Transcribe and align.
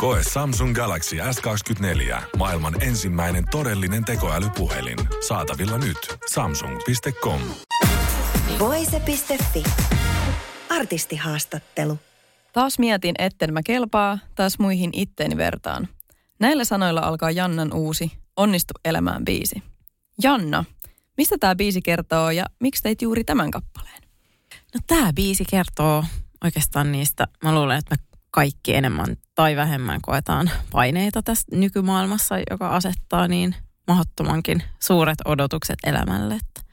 Koe 0.00 0.20
Samsung 0.32 0.74
Galaxy 0.74 1.16
S24. 1.16 2.22
Maailman 2.36 2.82
ensimmäinen 2.82 3.44
todellinen 3.50 4.04
tekoälypuhelin. 4.04 4.98
Saatavilla 5.28 5.78
nyt. 5.78 5.96
Samsung.com. 6.32 7.40
Voise.fi. 8.58 9.62
Artistihaastattelu. 10.68 11.98
Taas 12.52 12.78
mietin, 12.78 13.14
etten 13.18 13.52
mä 13.52 13.62
kelpaa, 13.62 14.18
taas 14.34 14.58
muihin 14.58 14.90
itteeni 14.92 15.36
vertaan. 15.36 15.88
Näillä 16.38 16.64
sanoilla 16.64 17.00
alkaa 17.00 17.30
Jannan 17.30 17.72
uusi 17.74 18.12
Onnistu 18.36 18.74
elämään 18.84 19.24
biisi. 19.24 19.62
Janna, 20.22 20.64
mistä 21.16 21.38
tämä 21.40 21.56
biisi 21.56 21.82
kertoo 21.82 22.30
ja 22.30 22.46
miksi 22.60 22.82
teit 22.82 23.02
juuri 23.02 23.24
tämän 23.24 23.50
kappaleen? 23.50 24.02
No 24.74 24.80
tämä 24.86 25.12
biisi 25.12 25.44
kertoo 25.50 26.04
oikeastaan 26.44 26.92
niistä, 26.92 27.26
mä 27.44 27.54
luulen, 27.54 27.78
että 27.78 27.96
me 27.96 28.09
kaikki 28.30 28.74
enemmän 28.74 29.16
tai 29.34 29.56
vähemmän 29.56 30.00
koetaan 30.02 30.50
paineita 30.72 31.22
tässä 31.22 31.56
nykymaailmassa, 31.56 32.34
joka 32.50 32.68
asettaa 32.68 33.28
niin 33.28 33.54
mahdottomankin 33.86 34.62
suuret 34.80 35.18
odotukset 35.24 35.78
elämälle. 35.84 36.34
Että 36.34 36.72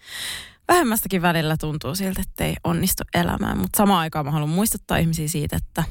vähemmästäkin 0.68 1.22
välillä 1.22 1.58
tuntuu 1.58 1.96
siltä, 1.96 2.22
että 2.22 2.44
ei 2.44 2.56
onnistu 2.64 3.04
elämään, 3.14 3.58
mutta 3.58 3.78
samaan 3.78 4.00
aikaan 4.00 4.26
mä 4.26 4.32
haluan 4.32 4.50
muistuttaa 4.50 4.98
ihmisiä 4.98 5.28
siitä, 5.28 5.56
että 5.56 5.84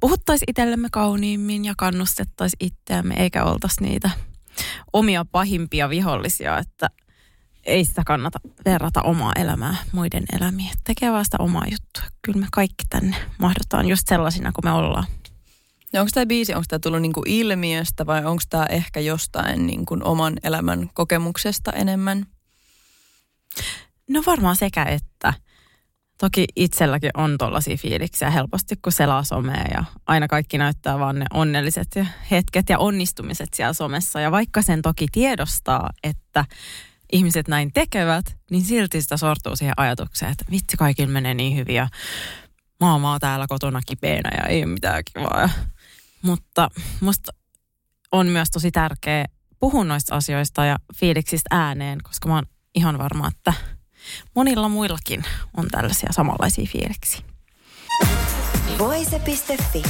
puhuttaisiin 0.00 0.50
itsellemme 0.50 0.88
kauniimmin 0.92 1.64
ja 1.64 1.74
kannustettaisiin 1.78 2.66
itseämme, 2.66 3.14
eikä 3.14 3.44
oltaisi 3.44 3.82
niitä 3.82 4.10
omia 4.92 5.24
pahimpia 5.24 5.88
vihollisia, 5.88 6.58
että 6.58 6.90
ei 7.66 7.84
sitä 7.84 8.02
kannata 8.06 8.40
verrata 8.64 9.02
omaa 9.02 9.32
elämää 9.36 9.76
muiden 9.92 10.24
elämiin. 10.36 10.70
Tekee 10.84 11.12
vaan 11.12 11.24
sitä 11.24 11.36
omaa 11.40 11.64
juttua. 11.64 12.02
Kyllä 12.22 12.40
me 12.40 12.46
kaikki 12.52 12.84
tänne 12.90 13.16
mahdotaan 13.38 13.88
just 13.88 14.08
sellaisina 14.08 14.52
kuin 14.52 14.64
me 14.64 14.72
ollaan. 14.72 15.06
Ja 15.92 16.00
onko 16.00 16.10
tämä 16.14 16.26
biisi, 16.26 16.54
onko 16.54 16.64
tämä 16.68 16.78
tullut 16.78 17.02
niinku 17.02 17.22
ilmiöstä 17.26 18.06
vai 18.06 18.24
onko 18.24 18.42
tämä 18.50 18.66
ehkä 18.66 19.00
jostain 19.00 19.66
niinku 19.66 19.96
oman 20.04 20.36
elämän 20.42 20.90
kokemuksesta 20.94 21.72
enemmän? 21.72 22.26
No 24.10 24.22
varmaan 24.26 24.56
sekä 24.56 24.84
että. 24.84 25.32
Toki 26.18 26.44
itselläkin 26.56 27.10
on 27.14 27.38
tollaisia 27.38 27.76
fiiliksiä 27.76 28.30
helposti, 28.30 28.76
kun 28.82 28.92
selaa 28.92 29.22
somea 29.24 29.64
ja 29.74 29.84
aina 30.06 30.28
kaikki 30.28 30.58
näyttää 30.58 30.98
vaan 30.98 31.18
ne 31.18 31.24
onnelliset 31.34 31.88
ja 31.94 32.06
hetket 32.30 32.68
ja 32.68 32.78
onnistumiset 32.78 33.48
siellä 33.54 33.72
somessa. 33.72 34.20
Ja 34.20 34.30
vaikka 34.30 34.62
sen 34.62 34.82
toki 34.82 35.06
tiedostaa, 35.12 35.90
että 36.02 36.44
ihmiset 37.12 37.48
näin 37.48 37.72
tekevät, 37.72 38.36
niin 38.50 38.64
silti 38.64 39.02
sitä 39.02 39.16
sortuu 39.16 39.56
siihen 39.56 39.74
ajatukseen, 39.76 40.32
että 40.32 40.44
vitsi 40.50 40.76
kaikille 40.76 41.12
menee 41.12 41.34
niin 41.34 41.56
hyvin 41.56 41.74
ja 41.74 41.88
mä 42.80 42.92
oon 42.92 43.20
täällä 43.20 43.46
kotona 43.48 43.80
kipeänä 43.86 44.30
ja 44.36 44.48
ei 44.48 44.64
ole 44.64 44.72
mitään 44.72 45.02
kivaa. 45.12 45.50
Mutta 46.22 46.68
musta 47.00 47.32
on 48.12 48.26
myös 48.26 48.50
tosi 48.50 48.70
tärkeä 48.70 49.24
puhua 49.58 49.84
noista 49.84 50.16
asioista 50.16 50.64
ja 50.64 50.76
fiiliksistä 50.96 51.48
ääneen, 51.50 51.98
koska 52.02 52.28
mä 52.28 52.34
oon 52.34 52.46
ihan 52.74 52.98
varma, 52.98 53.28
että 53.28 53.52
monilla 54.34 54.68
muillakin 54.68 55.24
on 55.56 55.68
tällaisia 55.70 56.12
samanlaisia 56.12 56.66
fiiliksiä. 56.72 57.20
Voise.fi. 58.78 59.82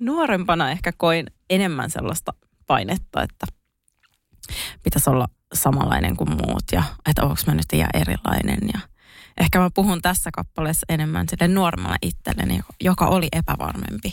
Nuorempana 0.00 0.70
ehkä 0.70 0.92
koin 0.96 1.26
enemmän 1.50 1.90
sellaista 1.90 2.32
painetta, 2.66 3.22
että 3.22 3.46
pitäisi 4.82 5.10
olla 5.10 5.28
samanlainen 5.54 6.16
kuin 6.16 6.30
muut 6.30 6.64
ja 6.72 6.82
että 7.06 7.22
onko 7.22 7.36
mä 7.46 7.54
nyt 7.54 7.72
ihan 7.72 7.90
erilainen. 7.94 8.58
Ja 8.74 8.80
ehkä 9.40 9.58
mä 9.58 9.70
puhun 9.74 10.02
tässä 10.02 10.30
kappaleessa 10.32 10.86
enemmän 10.88 11.26
sille 11.28 11.48
nuoremmalla 11.48 11.96
itselleni, 12.02 12.60
joka 12.80 13.06
oli 13.06 13.28
epävarmempi. 13.32 14.08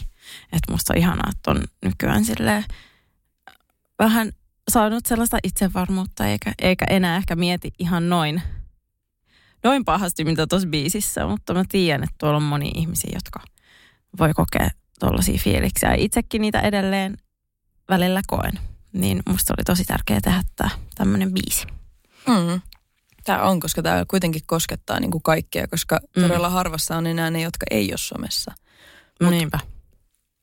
Että 0.53 0.71
musta 0.71 0.93
on 0.93 0.97
ihanaa, 0.97 1.29
että 1.29 1.51
on 1.51 1.63
nykyään 1.85 2.25
sille 2.25 2.65
vähän 3.99 4.31
saanut 4.71 5.05
sellaista 5.05 5.37
itsevarmuutta 5.43 6.27
eikä, 6.27 6.53
eikä 6.59 6.85
enää 6.89 7.17
ehkä 7.17 7.35
mieti 7.35 7.71
ihan 7.79 8.09
noin, 8.09 8.41
noin 9.63 9.85
pahasti, 9.85 10.23
mitä 10.23 10.47
tuossa 10.47 10.67
biisissä, 10.67 11.27
mutta 11.27 11.53
mä 11.53 11.63
tiedän, 11.69 12.03
että 12.03 12.15
tuolla 12.17 12.37
on 12.37 12.43
moni 12.43 12.71
ihmisiä, 12.75 13.11
jotka 13.13 13.39
voi 14.19 14.33
kokea 14.33 14.69
tuollaisia 14.99 15.39
fiiliksiä. 15.43 15.93
Itsekin 15.97 16.41
niitä 16.41 16.59
edelleen 16.61 17.17
välillä 17.89 18.21
koen 18.27 18.68
niin 18.93 19.21
musta 19.29 19.53
oli 19.57 19.63
tosi 19.63 19.85
tärkeää 19.85 20.21
tehdä 20.21 20.43
tämä 20.55 20.69
tämmöinen 20.95 21.33
biisi. 21.33 21.65
Mm. 22.27 22.61
Tämä 23.23 23.43
on, 23.43 23.59
koska 23.59 23.81
tämä 23.81 24.05
kuitenkin 24.07 24.41
koskettaa 24.45 24.99
niin 24.99 25.11
kuin 25.11 25.23
kaikkea, 25.23 25.67
koska 25.67 25.99
mm. 26.15 26.21
todella 26.21 26.49
harvassa 26.49 26.97
on 26.97 27.07
enää 27.07 27.31
ne, 27.31 27.41
jotka 27.41 27.65
ei 27.71 27.91
ole 27.91 27.97
somessa. 27.97 28.51
No 29.19 29.29
niinpä. 29.29 29.59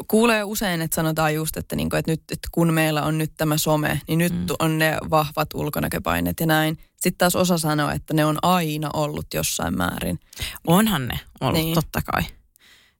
Kuulee 0.08 0.44
usein, 0.44 0.82
että 0.82 0.94
sanotaan 0.94 1.34
just, 1.34 1.56
että, 1.56 1.76
niin 1.76 1.90
kuin, 1.90 1.98
että 1.98 2.12
nyt 2.12 2.20
että 2.20 2.48
kun 2.52 2.72
meillä 2.72 3.02
on 3.02 3.18
nyt 3.18 3.32
tämä 3.36 3.58
some, 3.58 4.00
niin 4.08 4.18
nyt 4.18 4.32
mm. 4.32 4.46
on 4.58 4.78
ne 4.78 4.98
vahvat 5.10 5.48
ulkonäköpaineet 5.54 6.40
ja 6.40 6.46
näin. 6.46 6.78
Sitten 6.90 7.18
taas 7.18 7.36
osa 7.36 7.58
sanoo, 7.58 7.90
että 7.90 8.14
ne 8.14 8.24
on 8.24 8.38
aina 8.42 8.90
ollut 8.94 9.26
jossain 9.34 9.76
määrin. 9.76 10.20
Onhan 10.66 11.08
ne 11.08 11.20
ollut, 11.40 11.60
niin. 11.60 11.74
totta 11.74 12.02
kai. 12.02 12.22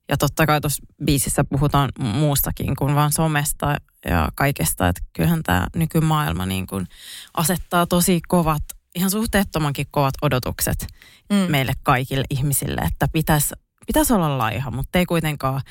Ja 0.09 0.17
totta 0.17 0.45
kai 0.45 0.61
tuossa 0.61 0.83
biisissä 1.05 1.43
puhutaan 1.43 1.89
muustakin 1.99 2.75
kuin 2.75 2.95
vain 2.95 3.11
somesta 3.11 3.77
ja 4.09 4.29
kaikesta. 4.35 4.87
Että 4.87 5.01
kyllähän 5.13 5.43
tämä 5.43 5.67
nykymaailma 5.75 6.45
niin 6.45 6.67
kuin 6.67 6.87
asettaa 7.33 7.85
tosi 7.85 8.21
kovat, 8.27 8.63
ihan 8.95 9.11
suhteettomankin 9.11 9.87
kovat 9.91 10.13
odotukset 10.21 10.87
mm. 11.29 11.35
meille 11.35 11.73
kaikille 11.83 12.23
ihmisille, 12.29 12.81
että 12.81 13.07
pitäisi 13.13 13.55
pitäisi 13.87 14.13
olla 14.13 14.37
laiha, 14.37 14.71
mutta 14.71 14.99
ei 14.99 15.05
kuitenkaan 15.05 15.61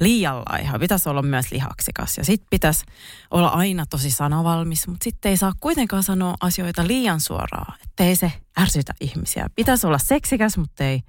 liian 0.00 0.36
laiha. 0.36 0.78
Pitäisi 0.78 1.08
olla 1.08 1.22
myös 1.22 1.52
lihaksikas 1.52 2.18
ja 2.18 2.24
sitten 2.24 2.46
pitäisi 2.50 2.84
olla 3.30 3.48
aina 3.48 3.86
tosi 3.86 4.10
sanavalmis, 4.10 4.88
mutta 4.88 5.04
sitten 5.04 5.30
ei 5.30 5.36
saa 5.36 5.52
kuitenkaan 5.60 6.02
sanoa 6.02 6.34
asioita 6.40 6.86
liian 6.86 7.20
suoraan, 7.20 7.74
ettei 7.84 8.16
se 8.16 8.32
ärsytä 8.60 8.94
ihmisiä. 9.00 9.50
Pitäisi 9.56 9.86
olla 9.86 9.98
seksikäs, 9.98 10.56
mutta 10.56 10.84
ei, 10.84 11.02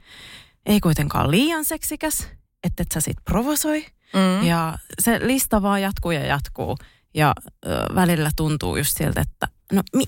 ei 0.66 0.80
kuitenkaan 0.80 1.32
liian 1.32 1.66
seksikäs 1.66 2.28
että 2.66 2.84
et 2.84 2.92
sä 2.92 3.02
sit 3.02 3.18
provosoi. 3.26 3.86
Mm. 4.14 4.48
Ja 4.48 4.78
se 5.00 5.20
lista 5.28 5.62
vaan 5.62 5.82
jatkuu 5.82 6.12
ja 6.12 6.26
jatkuu. 6.26 6.78
Ja 7.14 7.34
ö, 7.66 7.96
välillä 7.96 8.32
tuntuu 8.36 8.78
just 8.78 8.98
siltä, 8.98 9.22
että 9.22 9.48
no 9.72 9.82
mi, 9.96 10.04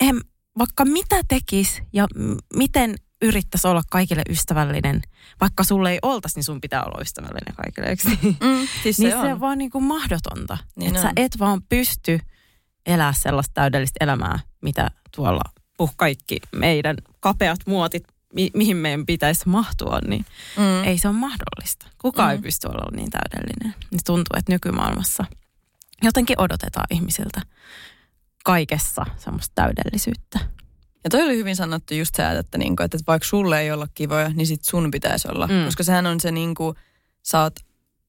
em, 0.00 0.20
vaikka 0.58 0.84
mitä 0.84 1.16
tekis 1.28 1.82
ja 1.92 2.06
m- 2.16 2.56
miten 2.56 2.94
yrittäisi 3.22 3.68
olla 3.68 3.82
kaikille 3.90 4.22
ystävällinen, 4.28 5.02
vaikka 5.40 5.64
sulle 5.64 5.90
ei 5.92 5.98
oltaisi, 6.02 6.38
niin 6.38 6.44
sun 6.44 6.60
pitää 6.60 6.82
olla 6.82 7.00
ystävällinen 7.02 7.54
kaikille, 7.56 7.88
eikö 7.88 8.08
niin? 8.08 8.36
Mm, 8.40 8.68
siis 8.82 8.96
se 8.96 9.02
niin 9.02 9.16
on. 9.16 9.26
se 9.26 9.32
on 9.32 9.40
vaan 9.40 9.58
niin 9.58 9.70
kuin 9.70 9.84
mahdotonta. 9.84 10.58
Niin 10.76 10.88
että 10.88 11.02
sä 11.02 11.12
et 11.16 11.38
vaan 11.38 11.62
pysty 11.68 12.20
elää 12.86 13.12
sellaista 13.12 13.54
täydellistä 13.54 14.04
elämää, 14.04 14.38
mitä 14.60 14.90
tuolla 15.16 15.42
puh 15.76 15.92
kaikki 15.96 16.36
meidän 16.52 16.96
kapeat 17.20 17.58
muotit 17.66 18.04
mi- 18.34 18.50
mihin 18.54 18.76
meidän 18.76 19.06
pitäisi 19.06 19.48
mahtua, 19.48 19.98
niin 20.06 20.24
mm. 20.56 20.84
ei 20.84 20.98
se 20.98 21.08
ole 21.08 21.16
mahdollista. 21.16 21.86
Kukaan 21.98 22.28
mm. 22.30 22.32
ei 22.32 22.42
pysty 22.42 22.66
olemaan 22.66 22.96
niin 22.96 23.10
täydellinen. 23.10 23.74
Niin 23.90 24.00
tuntuu, 24.06 24.36
että 24.36 24.52
nykymaailmassa 24.52 25.24
jotenkin 26.02 26.40
odotetaan 26.40 26.86
ihmisiltä 26.90 27.42
kaikessa 28.44 29.06
semmoista 29.16 29.52
täydellisyyttä. 29.54 30.38
Ja 31.04 31.10
toi 31.10 31.22
oli 31.22 31.36
hyvin 31.36 31.56
sanottu 31.56 31.94
just 31.94 32.14
se, 32.14 32.30
että, 32.38 32.58
niinku, 32.58 32.82
että 32.82 32.98
vaikka 33.06 33.28
sulle 33.28 33.60
ei 33.60 33.72
olla 33.72 33.88
kivoja, 33.94 34.28
niin 34.28 34.46
sit 34.46 34.64
sun 34.64 34.90
pitäisi 34.90 35.28
olla. 35.28 35.46
Mm. 35.46 35.64
Koska 35.64 35.82
sehän 35.82 36.06
on 36.06 36.20
se 36.20 36.30
niinku, 36.30 36.74
sä 37.22 37.42
oot, 37.42 37.60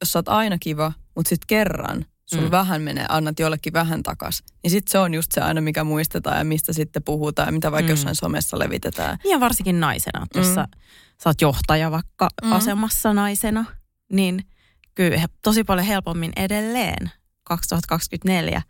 jos 0.01 0.11
sä 0.11 0.19
oot 0.19 0.29
aina 0.29 0.57
kiva, 0.57 0.93
mutta 1.15 1.29
sit 1.29 1.45
kerran 1.47 2.05
sun 2.33 2.44
mm. 2.44 2.51
vähän 2.51 2.81
menee, 2.81 3.06
annat 3.09 3.39
jollekin 3.39 3.74
vähän 3.74 4.03
takas. 4.03 4.44
Niin 4.63 4.71
sitten 4.71 4.91
se 4.91 5.00
on 5.00 5.13
just 5.13 5.31
se 5.31 5.41
aina, 5.41 5.62
mikä 5.62 5.83
muistetaan 5.83 6.38
ja 6.38 6.44
mistä 6.44 6.74
sitten 6.74 7.03
puhutaan 7.03 7.47
ja 7.47 7.51
mitä 7.51 7.71
vaikka 7.71 7.88
mm. 7.88 7.94
jossain 7.94 8.15
somessa 8.15 8.59
levitetään. 8.59 9.18
Ja 9.30 9.39
varsinkin 9.39 9.80
naisena, 9.80 10.24
että 10.24 10.39
mm. 10.39 10.45
jos 10.45 10.56
sä, 10.56 10.68
sä 11.24 11.30
oot 11.30 11.41
johtaja 11.41 11.91
vaikka 11.91 12.30
mm. 12.44 12.51
asemassa 12.51 13.13
naisena, 13.13 13.65
niin 14.12 14.45
kyllä 14.95 15.27
tosi 15.41 15.63
paljon 15.63 15.88
helpommin 15.88 16.31
edelleen 16.35 17.12
2024 17.44 18.62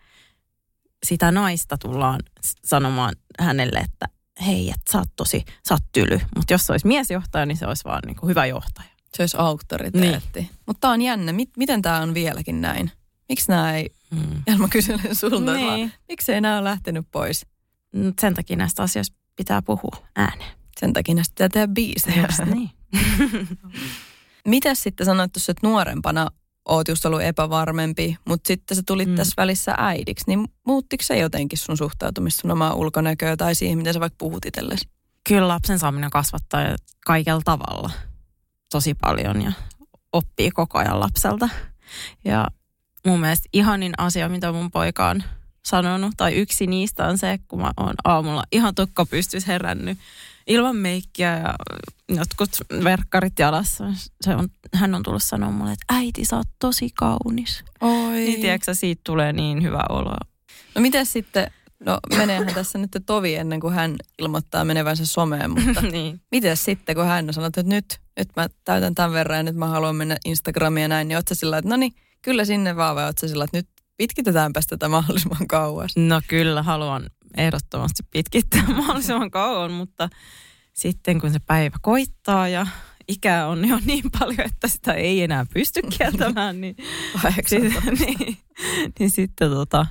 sitä 1.04 1.32
naista 1.32 1.78
tullaan 1.78 2.20
sanomaan 2.66 3.16
hänelle, 3.40 3.80
että 3.80 4.06
hei, 4.46 4.70
että 4.70 4.92
sä 4.92 4.98
oot 4.98 5.10
tosi, 5.16 5.46
sä 5.68 5.74
oot 5.74 5.84
tyly. 5.92 6.20
Mutta 6.36 6.54
jos 6.54 6.66
se 6.66 6.72
olisi 6.74 6.88
miesjohtaja, 6.88 7.46
niin 7.46 7.58
se 7.58 7.68
olisi 7.68 7.84
vaan 7.84 8.02
niin 8.06 8.16
kuin 8.16 8.30
hyvä 8.30 8.46
johtaja. 8.46 8.88
Se 9.18 9.24
olisi 9.24 9.38
auktoriteetti. 9.38 10.40
Niin. 10.40 10.50
Mutta 10.66 10.80
tämä 10.82 10.94
on 10.94 11.02
jännä. 11.02 11.34
Miten 11.58 11.82
tämä 11.82 12.00
on 12.00 12.14
vieläkin 12.14 12.62
näin? 12.62 12.92
Miksi 13.34 13.52
nämä 13.52 13.76
ei, 13.78 13.90
mm. 14.12 14.44
ja 14.48 14.58
mä 14.58 14.68
kysyn 14.68 15.00
sulta 15.12 15.54
niin. 15.54 15.68
vaan, 15.68 15.92
miksei 16.10 16.42
nämä 16.42 16.58
ole 16.58 16.64
lähtenyt 16.64 17.08
pois? 17.12 17.46
Sen 18.22 18.34
takia 18.34 18.56
näistä 18.56 18.84
asioista 18.84 19.18
pitää 19.36 19.62
puhua 19.62 19.98
ääneen. 20.16 20.52
Sen 20.80 20.94
takia 20.94 21.16
ne 21.16 21.22
pitää 21.30 21.50
tehdä 21.50 21.68
biisejä. 21.68 22.28
niin. 22.54 22.70
Mitäs 24.48 24.84
sitten 24.84 25.06
sanoit 25.06 25.34
tuossa, 25.34 25.52
että 25.52 25.68
nuorempana 25.68 26.28
oot 26.66 26.88
just 26.88 27.06
ollut 27.06 27.22
epävarmempi, 27.22 28.18
mutta 28.26 28.48
sitten 28.48 28.78
sä 28.78 28.84
tulit 28.86 29.10
mm. 29.10 29.16
tässä 29.16 29.34
välissä 29.38 29.76
äidiksi, 29.78 30.26
niin 30.28 30.48
muuttiko 30.68 31.04
se 31.04 31.18
jotenkin 31.18 31.60
sun 31.60 31.78
suhtautumista 31.78 32.42
sun 32.42 32.52
omaa 32.52 32.74
ulkonäköä 32.74 33.38
tai 33.38 33.56
siihen, 33.56 33.78
miten 33.78 33.94
sä 33.94 34.00
vaikka 34.00 34.18
puhut 34.18 34.46
itsellesi? 34.46 34.90
Kyllä 35.28 35.48
lapsen 35.48 35.80
saaminen 35.80 36.10
kasvattaa 36.10 36.76
kaikella 37.06 37.42
tavalla 37.46 37.92
tosi 38.72 38.94
paljon 38.94 39.42
ja 39.42 39.52
oppii 40.14 40.52
koko 40.52 40.78
ajan 40.78 41.00
lapselta. 41.00 41.50
Ja 42.26 42.48
mun 43.08 43.20
mielestä 43.20 43.50
ihanin 43.54 43.94
asia, 43.98 44.30
mitä 44.30 44.52
mun 44.52 44.72
poika 44.72 45.10
on 45.10 45.24
sanonut, 45.66 46.14
tai 46.18 46.34
yksi 46.34 46.68
niistä 46.68 47.08
on 47.08 47.18
se, 47.18 47.40
kun 47.48 47.62
mä 47.62 47.72
oon 47.78 47.94
aamulla 48.04 48.44
ihan 48.52 48.76
tukka 48.76 49.06
pystys 49.06 49.48
herännyt 49.48 49.98
ilman 50.48 50.76
meikkiä 50.76 51.38
ja 51.38 51.56
jotkut 52.16 52.50
verkkarit 52.84 53.40
jalassa. 53.40 53.86
Se 54.22 54.36
on, 54.36 54.50
hän 54.74 54.96
on 54.96 55.04
tullut 55.04 55.24
sanoa 55.24 55.52
mulle, 55.52 55.72
että 55.72 55.86
äiti, 55.96 56.26
sä 56.26 56.36
oot 56.36 56.48
tosi 56.60 56.90
kaunis. 56.94 57.64
Oi. 57.82 58.14
Niin 58.14 58.42
tiedätkö, 58.42 58.74
siitä 58.74 59.02
tulee 59.04 59.34
niin 59.34 59.64
hyvä 59.64 59.84
olo. 59.90 60.16
No 60.76 60.82
miten 60.82 61.06
sitten, 61.06 61.52
no 61.86 62.00
meneehän 62.18 62.54
tässä 62.54 62.78
nyt 62.78 62.92
tovi 63.06 63.36
ennen 63.36 63.60
kuin 63.60 63.74
hän 63.74 63.96
ilmoittaa 64.20 64.66
menevänsä 64.66 65.06
someen, 65.06 65.52
mutta 65.52 65.82
niin. 65.92 66.22
miten 66.32 66.58
sitten, 66.58 66.96
kun 66.96 67.06
hän 67.06 67.34
sanoo, 67.34 67.48
että 67.48 67.64
nyt, 67.64 68.00
nyt 68.18 68.30
mä 68.36 68.48
täytän 68.64 68.96
tämän 68.96 69.12
verran 69.12 69.38
ja 69.38 69.44
nyt 69.44 69.56
mä 69.56 69.68
haluan 69.68 69.96
mennä 69.96 70.18
Instagramiin 70.26 70.82
ja 70.82 70.88
näin, 70.88 71.08
niin 71.08 71.18
oot 71.18 71.28
sä 71.28 71.36
sillä, 71.36 71.58
että 71.58 71.70
no 71.70 71.76
niin, 71.76 71.94
kyllä 72.24 72.46
sinne 72.46 72.76
vaan 72.76 72.96
vai 72.96 73.14
sillä, 73.18 73.44
että 73.44 73.58
nyt 73.58 73.70
pitkitetäänpä 73.98 74.60
tätä 74.70 74.90
mahdollisimman 74.90 75.48
kauas? 75.48 75.92
No 75.96 76.22
kyllä, 76.28 76.64
haluan 76.64 77.10
ehdottomasti 77.38 78.04
pitkittää 78.12 78.64
mahdollisimman 78.78 79.32
kauan, 79.32 79.72
mutta 79.72 80.10
sitten 80.74 81.22
kun 81.22 81.32
se 81.32 81.40
päivä 81.40 81.78
koittaa 81.82 82.48
ja 82.48 82.68
ikä 83.08 83.48
on 83.48 83.68
jo 83.68 83.80
niin 83.86 84.04
paljon, 84.20 84.42
että 84.42 84.68
sitä 84.68 84.94
ei 84.94 85.24
enää 85.24 85.46
pysty 85.54 85.82
kieltämään, 85.98 86.62
niin, 86.62 86.76
sitten, 87.48 87.94
niin, 88.00 88.38
niin 89.00 89.12
sitten 89.12 89.52
tota, 89.52 89.86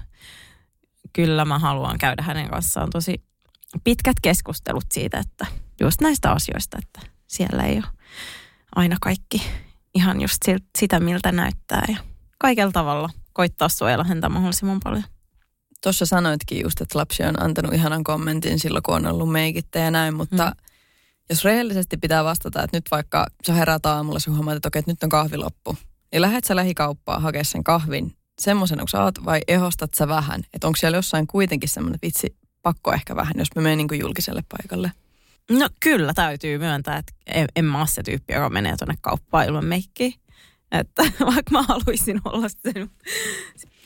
kyllä 1.12 1.44
mä 1.44 1.58
haluan 1.58 1.98
käydä 1.98 2.22
hänen 2.22 2.50
kanssaan 2.50 2.90
tosi 2.90 3.22
pitkät 3.84 4.16
keskustelut 4.22 4.86
siitä, 4.92 5.18
että 5.18 5.46
just 5.80 6.00
näistä 6.00 6.32
asioista, 6.32 6.78
että 6.78 7.00
siellä 7.26 7.62
ei 7.62 7.76
ole 7.76 7.84
aina 8.76 8.96
kaikki 9.00 9.42
ihan 9.94 10.20
just 10.20 10.42
sitä, 10.78 11.00
miltä 11.00 11.32
näyttää 11.32 11.84
ja 11.88 12.11
kaikella 12.42 12.72
tavalla 12.72 13.10
koittaa 13.32 13.68
suojella 13.68 14.04
häntä 14.04 14.28
mahdollisimman 14.28 14.80
paljon. 14.84 15.04
Tuossa 15.82 16.06
sanoitkin 16.06 16.62
just, 16.62 16.80
että 16.80 16.98
lapsi 16.98 17.22
on 17.22 17.42
antanut 17.42 17.74
ihanan 17.74 18.04
kommentin 18.04 18.58
silloin, 18.58 18.82
kun 18.82 18.94
on 18.94 19.06
ollut 19.06 19.32
meikittä 19.32 19.78
ja 19.78 19.90
näin, 19.90 20.14
mutta 20.14 20.46
mm. 20.46 20.64
jos 21.30 21.44
rehellisesti 21.44 21.96
pitää 21.96 22.24
vastata, 22.24 22.62
että 22.62 22.76
nyt 22.76 22.84
vaikka 22.90 23.26
sä 23.46 23.52
heräät 23.52 23.86
aamulla, 23.86 24.18
sun 24.18 24.34
huomaat, 24.36 24.56
että 24.56 24.68
okei, 24.68 24.78
että 24.80 24.90
nyt 24.90 25.02
on 25.02 25.08
kahvi 25.08 25.36
loppu, 25.36 25.76
niin 26.12 26.22
lähdet 26.22 26.44
sä 26.44 26.56
lähikauppaan 26.56 27.22
hakemaan 27.22 27.44
sen 27.44 27.64
kahvin 27.64 28.16
semmoisen, 28.40 28.78
kun 28.78 28.88
sä 28.88 29.04
oot, 29.04 29.24
vai 29.24 29.40
ehostat 29.48 29.94
sä 29.94 30.08
vähän? 30.08 30.42
Että 30.54 30.66
onko 30.66 30.76
siellä 30.76 30.98
jossain 30.98 31.26
kuitenkin 31.26 31.68
semmoinen, 31.68 31.94
että 31.94 32.06
vitsi, 32.06 32.36
pakko 32.62 32.92
ehkä 32.92 33.16
vähän, 33.16 33.34
jos 33.36 33.48
mä 33.56 33.62
menen 33.62 33.78
niin 33.78 34.00
julkiselle 34.00 34.42
paikalle? 34.48 34.92
No 35.50 35.68
kyllä 35.80 36.14
täytyy 36.14 36.58
myöntää, 36.58 36.96
että 36.96 37.12
en, 37.26 37.46
en 37.56 37.64
mä 37.64 37.78
ole 37.78 37.86
se 37.86 38.02
tyyppi, 38.02 38.32
joka 38.32 38.50
menee 38.50 38.76
tuonne 38.76 38.94
kauppaan 39.00 39.46
ilman 39.46 39.64
meikkiä. 39.64 40.10
Että 40.72 41.02
vaikka 41.34 41.50
mä 41.50 41.62
haluaisin 41.62 42.20
olla 42.24 42.48
sen. 42.48 42.90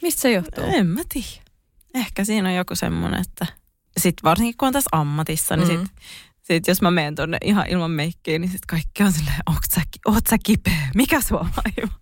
Mistä 0.03 0.23
se 0.23 0.33
johtuu? 0.33 0.65
En 0.65 0.87
mä 0.87 1.01
tiedä. 1.13 1.47
Ehkä 1.95 2.25
siinä 2.25 2.49
on 2.49 2.55
joku 2.55 2.75
semmoinen, 2.75 3.21
että 3.21 3.47
sitten 3.97 4.23
varsinkin 4.23 4.57
kun 4.57 4.67
on 4.67 4.73
tässä 4.73 4.89
ammatissa, 4.93 5.57
niin 5.57 5.69
mm-hmm. 5.69 5.87
sit, 5.87 5.97
sit 6.43 6.67
jos 6.67 6.83
mä 6.83 6.91
menen 6.91 7.15
tuonne 7.15 7.39
ihan 7.45 7.67
ilman 7.69 7.91
meikkiä, 7.91 8.39
niin 8.39 8.51
sitten 8.51 8.67
kaikki 8.67 9.03
on 9.03 9.13
silleen, 9.13 9.37
oot 9.47 9.59
sä, 9.75 9.81
oot 10.07 10.25
sä 10.31 10.37
kipeä? 10.45 10.89
Mikä 10.95 11.21
sua 11.21 11.49
vaivaa? 11.57 12.01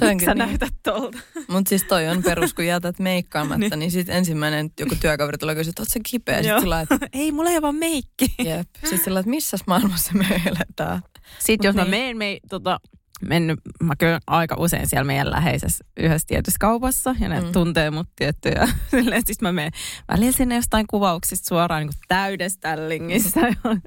Miksi 0.10 0.24
sä 0.24 0.34
niin. 0.34 0.38
näytät 0.48 0.74
tolta? 0.82 1.18
Mutta 1.48 1.68
siis 1.68 1.84
toi 1.84 2.08
on 2.08 2.22
perus, 2.22 2.54
kun 2.54 2.66
jätät 2.66 2.98
meikkaamatta, 2.98 3.58
niin, 3.68 3.78
niin 3.78 3.90
sitten 3.90 4.16
ensimmäinen 4.16 4.70
joku 4.80 4.94
työkaveri 5.00 5.38
tulee 5.38 5.54
kysyä, 5.54 5.70
että 5.70 5.82
oot 5.82 5.88
sä 5.88 6.00
kipeä? 6.10 6.42
Sitten 6.42 6.60
sillä, 6.60 6.80
että, 6.80 6.98
ei, 7.12 7.32
mulla 7.32 7.50
ei 7.50 7.62
vaan 7.62 7.74
meikki. 7.74 8.34
Jep. 8.38 8.68
Sitten 8.80 9.04
sillä, 9.04 9.20
että 9.20 9.30
missä 9.30 9.56
maailmassa 9.66 10.12
me 10.12 10.42
eletään? 10.46 11.02
Sitten 11.38 11.68
jos 11.68 11.76
niin. 11.76 11.86
mä 11.86 11.90
menen 11.90 12.16
me, 12.16 12.38
tota, 12.48 12.80
mennyt, 13.28 13.60
mä 13.82 13.96
kyllä 13.96 14.20
aika 14.26 14.56
usein 14.58 14.88
siellä 14.88 15.04
meidän 15.04 15.30
läheisessä 15.30 15.84
yhdessä 15.96 16.26
tietyssä 16.28 16.58
kaupassa 16.60 17.14
ja 17.20 17.28
ne 17.28 17.40
mm. 17.40 17.52
tuntee 17.52 17.90
mut 17.90 18.08
tiettyjä. 18.16 18.68
Silleen, 18.90 19.22
siis 19.26 19.40
mä 19.40 19.52
menen 19.52 19.72
välillä 20.08 20.32
sinne 20.32 20.54
jostain 20.54 20.86
kuvauksista 20.86 21.48
suoraan 21.48 21.82
niin 21.82 21.98
täydessä 22.08 22.58
tällingistä. 22.60 23.40
Mm. 23.40 23.80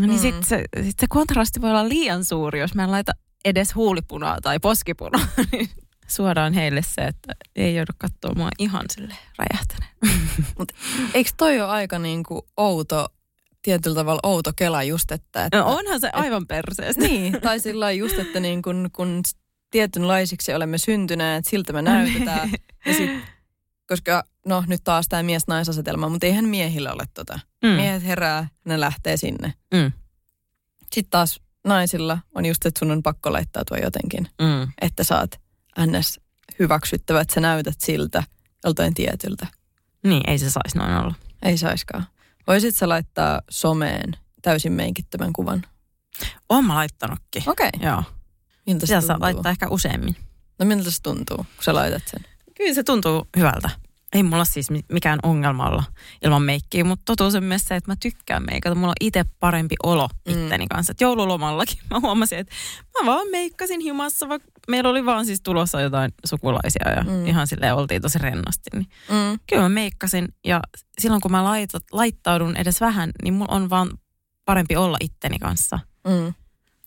niin 0.00 0.10
mm. 0.10 0.18
sitten 0.18 0.44
se, 0.44 0.64
sit 0.82 0.98
se 0.98 1.06
kontrasti 1.08 1.60
voi 1.60 1.70
olla 1.70 1.88
liian 1.88 2.24
suuri, 2.24 2.60
jos 2.60 2.74
mä 2.74 2.84
en 2.84 2.90
laita 2.90 3.12
edes 3.44 3.74
huulipunaa 3.74 4.40
tai 4.40 4.58
poskipunaa. 4.60 5.26
Niin 5.52 5.68
suoraan 6.06 6.52
heille 6.52 6.82
se, 6.82 7.00
että 7.00 7.32
ei 7.56 7.74
joudu 7.74 7.92
katsoa 7.98 8.34
mua 8.34 8.48
ihan 8.58 8.84
sille 8.90 9.14
räjähtäneen. 9.38 9.92
Mutta 10.58 10.74
eikö 11.14 11.30
toi 11.36 11.60
ole 11.60 11.70
aika 11.70 11.98
niinku 11.98 12.48
outo 12.56 13.08
tietyllä 13.68 13.94
tavalla 13.94 14.20
outo 14.22 14.52
kela 14.56 14.82
just, 14.82 15.10
että... 15.12 15.44
että 15.44 15.58
no 15.58 15.66
onhan 15.66 16.00
se 16.00 16.10
aivan 16.12 16.46
perseestä. 16.46 17.02
Niin, 17.02 17.40
tai 17.42 17.60
sillä 17.60 17.92
just, 17.92 18.18
että 18.18 18.40
niin 18.40 18.62
kun, 18.62 18.90
kun 18.92 19.22
tietynlaisiksi 19.70 20.54
olemme 20.54 20.78
syntyneet, 20.78 21.44
siltä 21.44 21.72
me 21.72 21.82
näytetään. 21.82 22.50
ja 22.86 22.94
sit, 22.94 23.10
koska 23.86 24.24
no 24.46 24.64
nyt 24.66 24.80
taas 24.84 25.08
tämä 25.08 25.22
mies-naisasetelma, 25.22 26.08
mutta 26.08 26.26
eihän 26.26 26.44
miehillä 26.44 26.92
ole 26.92 27.04
tota. 27.14 27.40
Mm. 27.62 27.68
Miehet 27.68 28.04
herää, 28.04 28.48
ne 28.64 28.80
lähtee 28.80 29.16
sinne. 29.16 29.54
Mm. 29.74 29.92
Sitten 30.82 31.10
taas 31.10 31.40
naisilla 31.64 32.18
on 32.34 32.46
just, 32.46 32.66
että 32.66 32.78
sun 32.78 32.90
on 32.90 33.02
pakko 33.02 33.32
laittautua 33.32 33.78
jotenkin. 33.78 34.28
Mm. 34.42 34.72
Että 34.80 35.04
saat 35.04 35.40
ns. 35.86 36.20
hyväksyttävä, 36.58 37.20
että 37.20 37.34
sä 37.34 37.40
näytät 37.40 37.80
siltä 37.80 38.22
joltain 38.64 38.94
tietyltä. 38.94 39.46
Niin, 40.04 40.30
ei 40.30 40.38
se 40.38 40.50
saisi 40.50 40.78
noin 40.78 40.96
olla. 40.96 41.14
Ei 41.42 41.58
saiskaan. 41.58 42.06
Voisit 42.48 42.76
sä 42.76 42.88
laittaa 42.88 43.42
someen 43.50 44.12
täysin 44.42 44.72
meikittömän 44.72 45.32
kuvan? 45.32 45.62
Oon 46.48 46.64
mä 46.64 46.74
laittanutkin. 46.74 47.42
Okei. 47.46 47.70
Okay. 47.76 47.88
Joo. 47.90 48.02
Miltä 48.66 48.86
se 48.86 49.00
tuntuu? 49.00 49.16
laittaa 49.20 49.50
ehkä 49.50 49.68
useammin. 49.68 50.16
No 50.58 50.66
miltä 50.66 50.90
se 50.90 51.02
tuntuu, 51.02 51.36
kun 51.36 51.46
sä 51.64 51.74
laitat 51.74 52.02
sen? 52.06 52.20
Kyllä 52.56 52.74
se 52.74 52.82
tuntuu 52.82 53.26
hyvältä. 53.36 53.70
Ei 54.12 54.22
mulla 54.22 54.44
siis 54.44 54.68
mikään 54.92 55.18
ongelma 55.22 55.68
olla 55.68 55.84
ilman 56.24 56.42
meikkiä, 56.42 56.84
mutta 56.84 57.02
totuus 57.04 57.34
on 57.34 57.44
myös 57.44 57.64
se, 57.64 57.76
että 57.76 57.90
mä 57.90 57.96
tykkään 58.02 58.42
meikata. 58.50 58.74
Mulla 58.74 58.88
on 58.88 59.06
itse 59.06 59.24
parempi 59.40 59.74
olo 59.82 60.08
mm. 60.28 60.32
itteni 60.32 60.66
kanssa. 60.66 60.90
Et 60.90 61.00
joululomallakin 61.00 61.78
mä 61.90 62.00
huomasin, 62.00 62.38
että 62.38 62.54
mä 63.00 63.06
vaan 63.06 63.28
meikkasin 63.30 63.80
himassa, 63.80 64.28
vaikka 64.28 64.48
meillä 64.68 64.90
oli 64.90 65.04
vaan 65.04 65.26
siis 65.26 65.40
tulossa 65.40 65.80
jotain 65.80 66.12
sukulaisia 66.24 66.90
ja 66.96 67.02
mm. 67.02 67.26
ihan 67.26 67.46
silleen 67.46 67.74
oltiin 67.74 68.02
tosi 68.02 68.18
rennosti. 68.18 68.70
Niin 68.72 68.86
mm. 69.10 69.38
Kyllä 69.48 69.62
mä 69.62 69.68
meikkasin 69.68 70.28
ja 70.44 70.60
silloin 70.98 71.20
kun 71.20 71.30
mä 71.30 71.44
laitat, 71.44 71.82
laittaudun 71.92 72.56
edes 72.56 72.80
vähän, 72.80 73.10
niin 73.22 73.34
mulla 73.34 73.54
on 73.54 73.70
vaan 73.70 73.90
parempi 74.44 74.76
olla 74.76 74.96
itteni 75.00 75.38
kanssa. 75.38 75.78
Mm. 76.08 76.34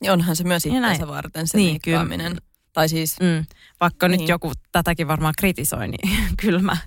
Ja 0.03 0.13
onhan 0.13 0.35
se 0.35 0.43
myös 0.43 0.65
itsensä 0.65 1.07
varten 1.07 1.47
se 1.47 1.57
niin, 1.57 1.71
meikkaaminen. 1.71 2.31
Kyllä 2.31 2.51
tai 2.73 2.89
siis... 2.89 3.19
Mm. 3.19 3.45
Vaikka 3.79 4.07
niin. 4.07 4.19
nyt 4.19 4.29
joku 4.29 4.51
tätäkin 4.71 5.07
varmaan 5.07 5.33
kritisoi, 5.37 5.87
niin 5.87 6.09
kyllä 6.41 6.59
mä, 6.59 6.77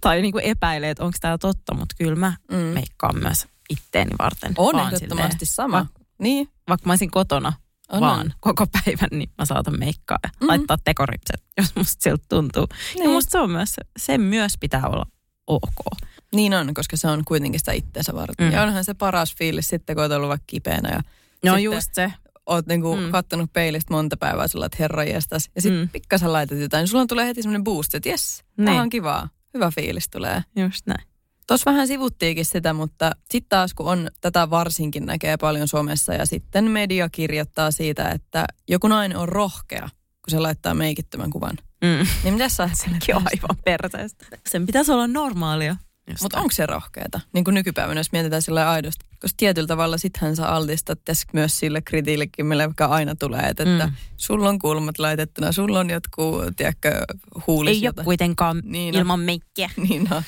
tai 0.00 0.22
niin 0.22 0.32
kuin 0.32 0.44
epäilee, 0.44 0.90
että 0.90 1.04
onko 1.04 1.16
tämä 1.20 1.38
totta, 1.38 1.74
mutta 1.74 1.94
kyllä 1.98 2.16
mä 2.16 2.32
mm. 2.50 2.56
meikkaan 2.56 3.18
myös 3.18 3.46
itteeni 3.70 4.10
varten. 4.18 4.52
On 4.56 4.80
ehdottomasti 4.80 5.46
sama. 5.46 5.78
Va- 5.78 5.86
niin. 6.18 6.48
Vaikka 6.68 6.86
mä 6.86 6.92
olisin 6.92 7.10
kotona 7.10 7.52
on, 7.92 8.00
vaan 8.00 8.20
on. 8.20 8.32
koko 8.40 8.66
päivän, 8.66 9.08
niin 9.10 9.30
mä 9.38 9.44
saatan 9.44 9.78
meikkaa 9.78 10.18
ja 10.22 10.28
mm-hmm. 10.28 10.48
laittaa 10.48 10.78
tekoripset, 10.84 11.42
jos 11.58 11.76
musta 11.76 12.02
siltä 12.02 12.24
tuntuu. 12.28 12.66
Niin. 12.94 13.04
Ja 13.04 13.10
musta 13.10 13.30
se 13.30 13.38
on 13.38 13.50
myös, 13.50 13.76
se 13.98 14.18
myös 14.18 14.52
pitää 14.60 14.86
olla 14.86 15.06
ok. 15.46 16.00
Niin 16.34 16.54
on, 16.54 16.74
koska 16.74 16.96
se 16.96 17.08
on 17.08 17.24
kuitenkin 17.24 17.58
sitä 17.60 17.72
itseensä 17.72 18.14
varten. 18.14 18.46
Mm. 18.46 18.52
Ja 18.52 18.62
onhan 18.62 18.84
se 18.84 18.94
paras 18.94 19.34
fiilis 19.36 19.68
sitten, 19.68 19.96
kun 19.96 20.02
oot 20.02 20.12
ollut 20.12 20.28
vaikka 20.28 20.44
kipeänä. 20.46 20.88
Ja 20.88 21.02
no 21.50 21.58
just 21.58 21.90
se 21.94 22.12
oot 22.46 22.66
niinku 22.66 22.96
mm. 22.96 23.10
kattonut 23.10 23.52
peilistä 23.52 23.94
monta 23.94 24.16
päivää, 24.16 24.48
sulla 24.48 24.66
että 24.66 24.76
herra 24.80 25.04
jestas. 25.04 25.50
Ja 25.54 25.62
sitten 25.62 25.80
mm. 25.80 25.88
pikkasen 25.88 26.32
laitat 26.32 26.58
jotain, 26.58 26.82
niin 26.82 26.88
sulla 26.88 27.06
tulee 27.06 27.26
heti 27.26 27.42
semmoinen 27.42 27.64
boost, 27.64 27.94
että 27.94 28.08
jes, 28.08 28.44
niin. 28.56 28.66
tämä 28.66 28.82
on 28.82 28.90
kivaa. 28.90 29.28
Hyvä 29.54 29.70
fiilis 29.70 30.08
tulee. 30.08 30.44
Just 30.56 30.86
näin. 30.86 31.11
Tuossa 31.46 31.70
vähän 31.70 31.86
sivuttiinkin 31.86 32.44
sitä, 32.44 32.72
mutta 32.72 33.12
sitten 33.30 33.48
taas 33.48 33.74
kun 33.74 33.86
on 33.86 34.10
tätä 34.20 34.50
varsinkin 34.50 35.06
näkee 35.06 35.36
paljon 35.36 35.68
somessa 35.68 36.14
ja 36.14 36.26
sitten 36.26 36.70
media 36.70 37.08
kirjoittaa 37.08 37.70
siitä, 37.70 38.08
että 38.08 38.44
joku 38.68 38.88
nainen 38.88 39.18
on 39.18 39.28
rohkea, 39.28 39.88
kun 39.90 40.30
se 40.30 40.38
laittaa 40.38 40.74
meikittömän 40.74 41.30
kuvan. 41.30 41.56
Mm. 41.84 42.06
Niin 42.24 42.34
mitä 42.34 42.48
sä 42.48 42.62
ajattelet? 42.62 43.00
Sekin 43.00 43.16
on 43.16 43.22
aivan 43.24 43.56
perseestä. 43.64 44.26
Sen 44.48 44.66
pitäisi 44.66 44.92
olla 44.92 45.06
normaalia. 45.06 45.76
Mutta 46.22 46.38
onko 46.38 46.50
se 46.52 46.66
rohkeata? 46.66 47.20
Niin 47.32 47.44
kuin 47.44 47.54
nykypäivänä, 47.54 48.00
jos 48.00 48.12
mietitään 48.12 48.42
sillä 48.42 48.70
aidosti. 48.70 49.06
Koska 49.20 49.34
tietyllä 49.36 49.66
tavalla 49.66 49.98
sittenhän 49.98 50.36
sä 50.36 50.48
altistat 50.48 50.98
myös 51.32 51.58
sille 51.58 51.82
kritiillekin, 51.82 52.46
joka 52.62 52.86
aina 52.86 53.14
tulee, 53.14 53.42
että, 53.42 53.64
mm. 53.64 53.80
että 53.80 53.92
sulla 54.16 54.48
on 54.48 54.58
kulmat 54.58 54.98
laitettuna, 54.98 55.52
sulla 55.52 55.80
on 55.80 55.90
jotkut, 55.90 56.44
tiedätkö, 56.56 57.04
huulis. 57.46 57.82
Ei 57.82 57.88
ole 57.88 58.04
kuitenkaan 58.04 58.62
niin 58.64 58.94
ilman 58.94 59.20
meikkiä. 59.20 59.70
Niin 59.88 60.06
no. 60.10 60.22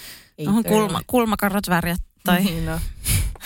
On 0.46 0.64
kulma, 0.64 1.00
kulmakarrat 1.06 1.68
värjät, 1.68 2.00
tai... 2.24 2.44
Niin 2.44 2.66
no. 2.66 2.80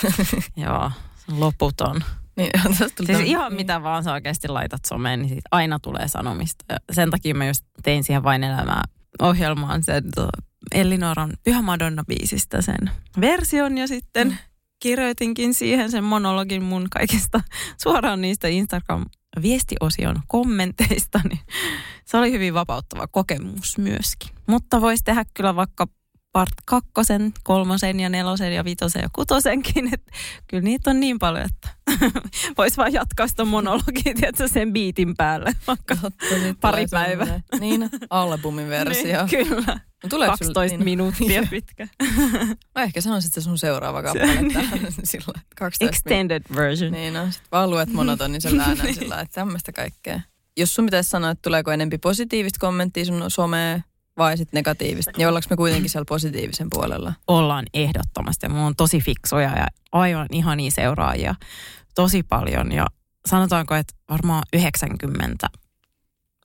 Joo, 0.65 0.91
se 1.17 1.33
on 1.33 1.41
loputon. 1.41 2.05
Niin, 2.37 2.51
Siis 3.07 3.21
ihan 3.21 3.55
mitä 3.55 3.83
vaan 3.83 4.05
sä 4.05 4.13
oikeasti 4.13 4.49
laitat 4.49 4.85
someen, 4.85 5.21
niin 5.21 5.29
siitä 5.29 5.49
aina 5.51 5.79
tulee 5.79 6.09
sanomista. 6.09 6.65
Ja 6.69 6.77
sen 6.93 7.11
takia 7.11 7.35
mä 7.35 7.47
just 7.47 7.65
tein 7.83 8.05
siihen 8.05 8.23
vain 8.23 8.45
elämää 8.45 8.83
ohjelmaan 9.23 9.85
sen 9.85 10.05
to, 10.15 10.29
Ellinoran 10.75 11.33
Pyhä 11.45 11.63
Madonna-biisistä 11.63 12.63
sen 12.63 12.91
version 13.21 13.79
ja 13.79 13.89
sitten 13.89 14.39
kirjoitinkin 14.81 15.55
siihen 15.55 15.91
sen 15.91 16.05
monologin 16.05 16.63
mun 16.63 16.87
kaikista 16.91 17.41
suoraan 17.83 18.21
niistä 18.21 18.49
Instagram-viestiosion 18.49 20.21
kommenteista, 20.27 21.21
niin 21.29 21.41
se 22.05 22.17
oli 22.17 22.33
hyvin 22.33 22.55
vapauttava 22.55 23.07
kokemus 23.07 23.79
myöskin. 23.79 24.31
Mutta 24.47 24.81
voisi 24.81 25.05
tehdä 25.05 25.25
kyllä 25.35 25.57
vaikka 25.57 25.87
part 26.39 26.53
kakkosen, 26.65 27.33
kolmosen 27.45 28.01
ja 28.01 28.09
nelosen 28.09 28.55
ja 28.55 28.65
vitosen 28.65 29.03
ja 29.03 29.09
kutosenkin. 29.13 29.95
Että 29.95 30.13
kyllä 30.49 30.63
niitä 30.63 30.91
on 30.91 31.01
niin 31.01 31.19
paljon, 31.19 31.45
että 31.45 31.69
voisi 32.59 32.77
vaan 32.77 32.93
jatkaa 32.93 33.27
sitä 33.29 33.45
monologia, 33.45 34.15
tiedätkö, 34.15 34.49
sen 34.49 34.73
biitin 34.73 35.17
päälle 35.17 35.53
vaikka 35.67 35.97
Totta, 35.97 36.25
pari 36.61 36.87
päivää. 36.91 37.41
Niin, 37.61 37.91
albumin 38.11 38.69
versio. 38.79 39.27
Niin, 39.27 39.47
kyllä. 39.49 39.81
No 40.03 40.09
tuleeko 40.09 40.37
sulle- 40.37 40.49
12 40.55 40.77
niin- 40.77 40.85
minuuttia 40.85 41.43
pitkä. 41.51 41.89
Mä 42.75 42.83
ehkä 42.83 43.01
se 43.01 43.11
on 43.11 43.23
sitten 43.23 43.43
sun 43.43 43.59
seuraava 43.59 44.03
kappale 44.03 44.37
sillä 45.05 45.41
12 45.57 45.85
Extended 45.89 46.43
version. 46.57 46.93
Niin 46.93 47.17
on, 47.17 47.33
sit 47.33 47.43
vaan 47.53 47.71
luet 47.71 47.93
monotonisen 47.93 48.61
äänän 48.61 48.95
sillä 48.95 49.21
että 49.21 49.35
tämmöistä 49.35 49.73
kaikkea. 49.73 50.21
Jos 50.57 50.75
sun 50.75 50.85
pitäisi 50.85 51.11
sanoa, 51.11 51.31
että 51.31 51.43
tuleeko 51.43 51.73
enempi 51.73 51.99
positiivista 51.99 52.61
kommenttia 52.61 53.05
sun 53.05 53.25
someen 53.29 53.85
vai 54.19 54.37
sitten 54.37 54.59
negatiivista, 54.59 55.13
niin 55.17 55.29
ollaanko 55.29 55.47
me 55.51 55.57
kuitenkin 55.57 55.91
siellä 55.91 56.05
positiivisen 56.09 56.67
puolella? 56.71 57.13
Ollaan 57.29 57.65
ehdottomasti. 57.75 58.47
Ja 58.47 58.51
mulla 58.51 58.67
on 58.67 58.77
tosi 58.77 59.01
fiksoja 59.01 59.57
ja 59.57 59.67
aivan 59.93 60.27
ihania 60.33 60.71
seuraajia. 60.71 61.35
Tosi 61.95 62.23
paljon. 62.23 62.73
Ja 62.73 62.87
sanotaanko, 63.27 63.75
että 63.75 63.95
varmaan 64.11 64.43
90, 64.53 65.49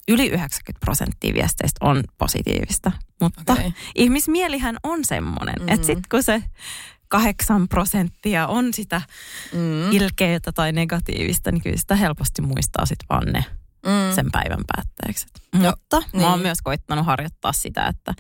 yli 0.08 0.28
90 0.28 0.86
prosenttia 0.86 1.34
viesteistä 1.34 1.86
on 1.86 2.04
positiivista. 2.18 2.92
Mutta 3.22 3.54
Okei. 3.54 3.74
ihmismielihän 3.96 4.78
on 4.84 5.06
semmoinen, 5.06 5.56
mm-hmm. 5.56 5.74
että 5.74 5.86
sitten 5.88 6.04
kun 6.12 6.24
se 6.24 6.44
kahdeksan 7.08 7.68
prosenttia 7.68 8.48
on 8.48 8.74
sitä 8.74 9.02
Mm. 9.54 9.92
ilkeätä 9.92 10.52
tai 10.52 10.72
negatiivista, 10.72 11.52
niin 11.52 11.62
kyllä 11.62 11.78
sitä 11.78 11.96
helposti 11.96 12.42
muistaa 12.42 12.86
sitten 12.86 13.06
vaan 13.10 13.26
ne 13.34 13.46
Mm. 13.86 14.16
sen 14.16 14.32
päivän 14.32 14.64
päätteeksi. 14.76 15.28
Mutta 15.56 16.04
mä 16.14 16.30
oon 16.30 16.40
niin. 16.40 16.42
myös 16.48 16.58
koittanut 16.64 17.06
harjoittaa 17.06 17.54
sitä, 17.54 17.88
että 17.88 18.14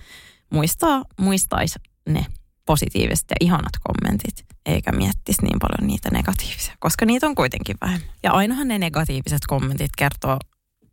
muistaa, 0.50 1.03
muistaisi 1.20 1.79
ne 2.10 2.25
positiiviset 2.65 3.25
ja 3.29 3.36
ihanat 3.39 3.72
kommentit, 3.84 4.46
eikä 4.65 4.91
miettisi 4.91 5.41
niin 5.41 5.60
paljon 5.60 5.88
niitä 5.88 6.10
negatiivisia, 6.12 6.75
koska 6.79 7.05
niitä 7.05 7.27
on 7.27 7.36
kuitenkin 7.36 7.75
vähemmän. 7.82 8.10
Ja 8.24 8.32
ainahan 8.32 8.67
ne 8.67 8.77
negatiiviset 8.79 9.41
kommentit 9.48 9.91
kertoo 9.98 10.38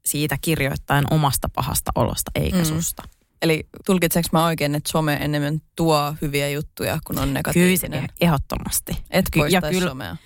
siitä 0.07 0.37
kirjoittajan 0.41 1.05
omasta 1.11 1.49
pahasta 1.55 1.91
olosta, 1.95 2.31
eikä 2.35 2.59
Mm. 2.59 2.65
susta. 2.65 3.03
Eli 3.43 3.69
tulkitseeko 3.87 4.29
mä 4.33 4.45
oikein, 4.45 4.75
että 4.75 4.91
some 4.93 5.15
enemmän 5.15 5.61
tuo 5.77 6.15
hyviä 6.23 6.49
juttuja, 6.49 6.99
kun 7.07 7.19
on 7.19 7.23
Kyllä 7.23 7.27
se 7.27 7.33
negatiivinen? 7.33 8.09
ehdottomasti. 8.21 8.93
Et 9.11 9.25
Ky- 9.33 9.47
ja 9.49 9.61
kyllä- 9.62 9.89
somea. 9.89 10.17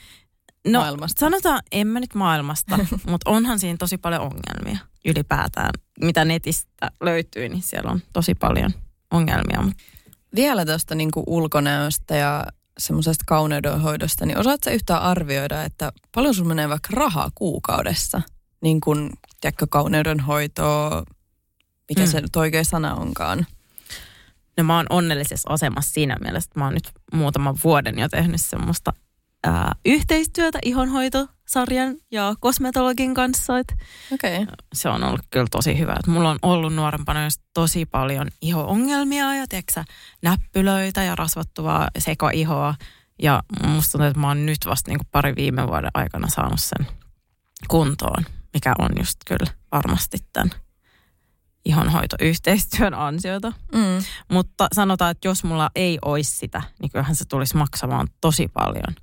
No 0.69 0.79
maailmasta. 0.81 1.21
sanotaan, 1.21 1.63
en 1.73 1.87
mä 1.87 2.01
nyt 2.01 2.15
maailmasta, 2.15 2.79
mutta 3.11 3.31
onhan 3.31 3.59
siinä 3.59 3.77
tosi 3.79 3.99
paljon 3.99 4.23
ongelmia 4.23 4.79
ylipäätään. 5.05 5.71
Mitä 6.01 6.25
netistä 6.25 6.91
löytyy, 7.01 7.49
niin 7.49 7.63
siellä 7.63 7.91
on 7.91 8.01
tosi 8.13 8.35
paljon 8.35 8.71
ongelmia. 9.11 9.73
Vielä 10.35 10.67
tuosta 10.67 10.95
niinku 10.95 11.23
ulkonäöstä 11.27 12.17
ja 12.17 12.45
semmoisesta 12.79 13.25
kauneudenhoidosta, 13.27 14.27
niin 14.27 14.39
osaatko 14.39 14.71
yhtään 14.71 15.03
arvioida, 15.03 15.63
että 15.63 15.93
paljon 16.15 16.35
sulla 16.35 16.49
menee 16.49 16.69
vaikka 16.69 16.89
rahaa 16.93 17.31
kuukaudessa? 17.35 18.23
Niin 18.63 18.81
kuin, 18.81 19.11
tiedätkö, 19.41 19.67
kauneudenhoitoa, 19.71 21.03
mikä 21.89 22.01
Mm. 22.01 22.07
se 22.07 22.21
nyt 22.21 22.37
oikea 22.37 22.65
sana 22.65 22.95
onkaan. 22.95 23.47
No 24.57 24.65
mä 24.65 24.77
oon 24.77 24.87
onnellisessa 24.91 25.51
asemassa 25.53 25.93
siinä 25.93 26.17
mielessä, 26.21 26.49
että 26.49 26.61
mä 26.61 26.65
oon 26.65 26.75
nyt 26.75 26.91
muutaman 27.13 27.57
vuoden 27.65 27.99
jo 27.99 28.09
tehnyt 28.09 28.41
semmoista 28.41 28.93
ää, 29.45 29.73
yhteistyötä 29.85 30.59
ihonhoitosarjan 30.65 31.97
ja 32.11 32.35
kosmetologin 32.41 33.15
kanssa. 33.15 33.59
Et. 33.59 33.75
Okay. 34.13 34.47
se 34.73 34.89
on 34.89 35.05
ollut 35.05 35.21
kyllä 35.31 35.47
tosi 35.51 35.79
hyvä. 35.79 35.93
Et 35.93 36.07
mulla 36.07 36.31
on 36.31 36.39
ollut 36.43 36.75
nuorempana 36.75 37.25
just 37.25 37.41
tosi 37.55 37.87
paljon 37.87 38.29
iho-ongelmia 38.43 39.35
ja 39.35 39.45
tiedätkö, 39.49 39.85
näppylöitä 40.23 41.03
ja 41.03 41.15
rasvattuvaa 41.15 41.89
sekaihoa. 41.99 42.75
Ja 43.23 43.43
musta 43.67 43.93
tuntuu, 43.93 44.07
että 44.07 44.21
mä 44.21 44.29
oon 44.29 44.47
nyt 44.47 44.59
vasta 44.67 44.91
niin 44.91 45.01
pari 45.13 45.37
viime 45.37 45.67
vuoden 45.67 45.91
aikana 45.95 46.29
saanut 46.29 46.61
sen 46.61 46.87
kuntoon, 47.69 48.25
mikä 48.55 48.75
on 48.79 48.91
just 48.99 49.19
kyllä 49.27 49.51
varmasti 49.73 50.19
tämän 50.33 50.51
ihonhoitoyhteistyön 51.65 52.95
ansiota. 52.95 53.53
Mm. 53.73 54.05
Mutta 54.31 54.69
sanotaan, 54.73 55.11
että 55.11 55.29
jos 55.29 55.45
mulla 55.45 55.71
ei 55.75 55.99
olisi 56.05 56.37
sitä, 56.37 56.63
niin 56.83 56.91
kyllähän 56.91 57.17
se 57.17 57.25
tulisi 57.25 57.57
maksamaan 57.57 58.09
tosi 58.21 58.49
paljon. 58.49 58.95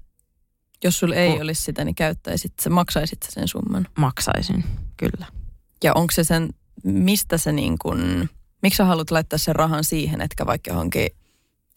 Jos 0.83 0.99
sulla 0.99 1.15
ei 1.15 1.33
Ku- 1.35 1.41
olisi 1.41 1.61
sitä, 1.61 1.85
niin 1.85 1.95
käyttäisit, 1.95 2.53
sä 2.63 2.69
maksaisit 2.69 3.19
sen 3.29 3.47
summan. 3.47 3.87
Maksaisin, 3.97 4.63
kyllä. 4.97 5.27
Ja 5.83 5.93
onko 5.93 6.11
se 6.11 6.23
sen, 6.23 6.49
mistä 6.83 7.37
se 7.37 7.51
niin 7.51 7.77
kuin, 7.81 8.29
miksi 8.61 8.77
sä 8.77 8.85
haluat 8.85 9.11
laittaa 9.11 9.39
sen 9.39 9.55
rahan 9.55 9.83
siihen, 9.83 10.21
etkä 10.21 10.45
vaikka 10.45 10.71
johonkin, 10.71 11.07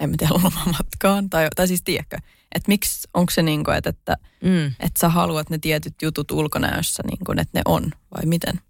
en 0.00 0.11
mä 0.11 0.16
tiedä, 0.18 0.34
lomamatkaan, 0.34 1.30
tai, 1.30 1.49
tai 1.56 1.68
siis 1.68 1.82
tiedätkö, 1.84 2.16
että 2.54 2.68
miksi, 2.68 3.08
onko 3.14 3.30
se 3.30 3.42
niin 3.42 3.64
kuin, 3.64 3.76
että, 3.76 3.90
että, 3.90 4.16
Mm. 4.44 4.66
että 4.66 5.00
sä 5.00 5.08
haluat 5.08 5.50
ne 5.50 5.58
tietyt 5.58 5.94
jutut 6.02 6.30
ulkonäössä, 6.30 7.02
niin 7.06 7.18
kuin, 7.26 7.38
että 7.38 7.58
ne 7.58 7.62
on, 7.64 7.90
vai 8.16 8.26
miten? 8.26 8.61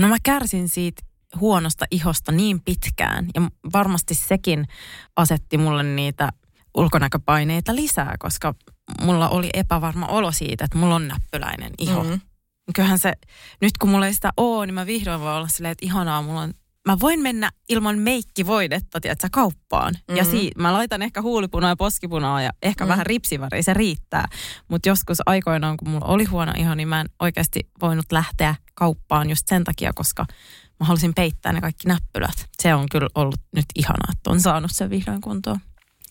No 0.00 0.08
mä 0.08 0.16
kärsin 0.22 0.68
siitä 0.68 1.02
huonosta 1.40 1.86
ihosta 1.90 2.32
niin 2.32 2.60
pitkään 2.60 3.26
ja 3.34 3.42
varmasti 3.72 4.14
sekin 4.14 4.66
asetti 5.16 5.58
mulle 5.58 5.82
niitä 5.82 6.32
ulkonäköpaineita 6.74 7.74
lisää, 7.74 8.14
koska 8.18 8.54
mulla 9.02 9.28
oli 9.28 9.50
epävarma 9.54 10.06
olo 10.06 10.32
siitä, 10.32 10.64
että 10.64 10.78
mulla 10.78 10.94
on 10.94 11.08
näppyläinen 11.08 11.72
iho. 11.78 12.02
Mm. 12.04 12.10
Mm. 12.10 12.20
Kyllähän 12.74 12.98
se, 12.98 13.12
nyt 13.60 13.78
kun 13.78 13.90
mulla 13.90 14.06
ei 14.06 14.14
sitä 14.14 14.30
ole, 14.36 14.66
niin 14.66 14.74
mä 14.74 14.86
vihdoin 14.86 15.20
voin 15.20 15.32
olla 15.34 15.48
silleen, 15.48 15.72
että 15.72 15.86
ihanaa, 15.86 16.22
mulla 16.22 16.40
on 16.40 16.54
Mä 16.88 17.00
voin 17.00 17.22
mennä 17.22 17.50
ilman 17.68 17.98
meikkivoidetta, 17.98 19.00
tiedätkö, 19.00 19.28
kauppaan. 19.32 19.92
Mm-hmm. 19.94 20.16
Ja 20.16 20.22
Mhm. 20.22 20.30
si- 20.30 20.50
mä 20.58 20.72
laitan 20.72 21.02
ehkä 21.02 21.22
huulipunaa 21.22 21.70
ja 21.70 21.76
poskipunaa 21.76 22.42
ja 22.42 22.50
ehkä 22.62 22.84
Mm. 22.84 22.86
mm-hmm. 22.86 22.90
vähän 22.92 23.06
ripsiväriä, 23.06 23.62
se 23.62 23.74
riittää. 23.74 24.28
Mutta 24.68 24.88
joskus 24.88 25.18
aikoinaan, 25.26 25.76
kun 25.76 25.88
mulla 25.88 26.06
oli 26.06 26.24
huono 26.24 26.52
iho, 26.56 26.74
niin 26.74 26.88
mä 26.88 27.00
en 27.00 27.06
oikeasti 27.20 27.60
voinut 27.82 28.12
lähteä 28.12 28.54
kauppaan 28.74 29.30
just 29.30 29.48
sen 29.48 29.64
takia, 29.64 29.92
koska 29.94 30.24
mä 30.80 30.86
halusin 30.86 31.14
peittää 31.14 31.52
ne 31.52 31.60
kaikki 31.60 31.88
näppylät. 31.88 32.48
Se 32.62 32.74
on 32.74 32.86
kyllä 32.90 33.08
ollut 33.14 33.40
nyt 33.56 33.66
ihanaa, 33.74 34.08
että 34.12 34.30
on 34.30 34.40
saanut 34.40 34.70
sen 34.74 34.90
vihdoin 34.90 35.20
kuntoon. 35.20 35.60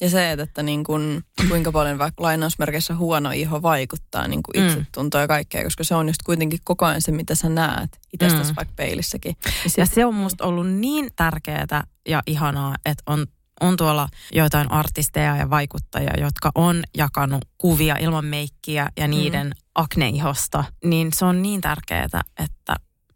Ja 0.01 0.10
se, 0.10 0.32
että, 0.32 0.44
että 0.44 0.63
niin 0.63 0.84
kuin, 0.84 1.24
kuinka 1.50 1.72
paljon 1.72 1.98
vaikka 1.98 2.24
lainausmerkeissä 2.24 2.96
huono 2.96 3.32
iho 3.32 3.62
vaikuttaa 3.62 4.27
niin 4.27 4.44
kuin 4.44 4.63
Mm. 4.63 4.68
itsetuntoa 4.70 5.22
ja 5.22 5.27
kaikkea, 5.27 5.63
koska 5.63 5.84
se 5.84 5.96
on 5.96 6.08
just 6.08 6.22
kuitenkin 6.25 6.60
koko 6.63 6.86
ajan 6.86 7.01
se, 7.01 7.12
mitä 7.12 7.36
sä 7.36 7.50
näet 7.50 8.00
itsestäsi 8.13 8.51
Mm. 8.51 8.56
vaikka 8.56 8.74
peilissäkin. 8.75 9.36
Ja 9.77 9.86
se 9.86 10.06
on 10.06 10.15
musta 10.15 10.46
ollut 10.46 10.68
niin 10.68 11.10
tärkeää 11.15 11.84
ja 12.08 12.24
ihanaa, 12.27 12.75
että 12.86 13.03
on, 13.06 13.25
on 13.62 13.77
tuolla 13.77 14.10
joitain 14.32 14.72
artisteja 14.72 15.36
ja 15.38 15.50
vaikuttajia, 15.50 16.13
jotka 16.20 16.51
on 16.56 16.84
jakanut 16.98 17.46
kuvia 17.58 17.96
ilman 17.98 18.25
meikkiä 18.25 18.89
ja 18.98 19.08
niiden 19.08 19.48
mm. 19.48 19.53
akneihosta. 19.75 20.63
Niin 20.84 21.13
se 21.13 21.25
on 21.25 21.41
niin 21.41 21.62
tärkeää, 21.62 22.22
että 22.39 22.75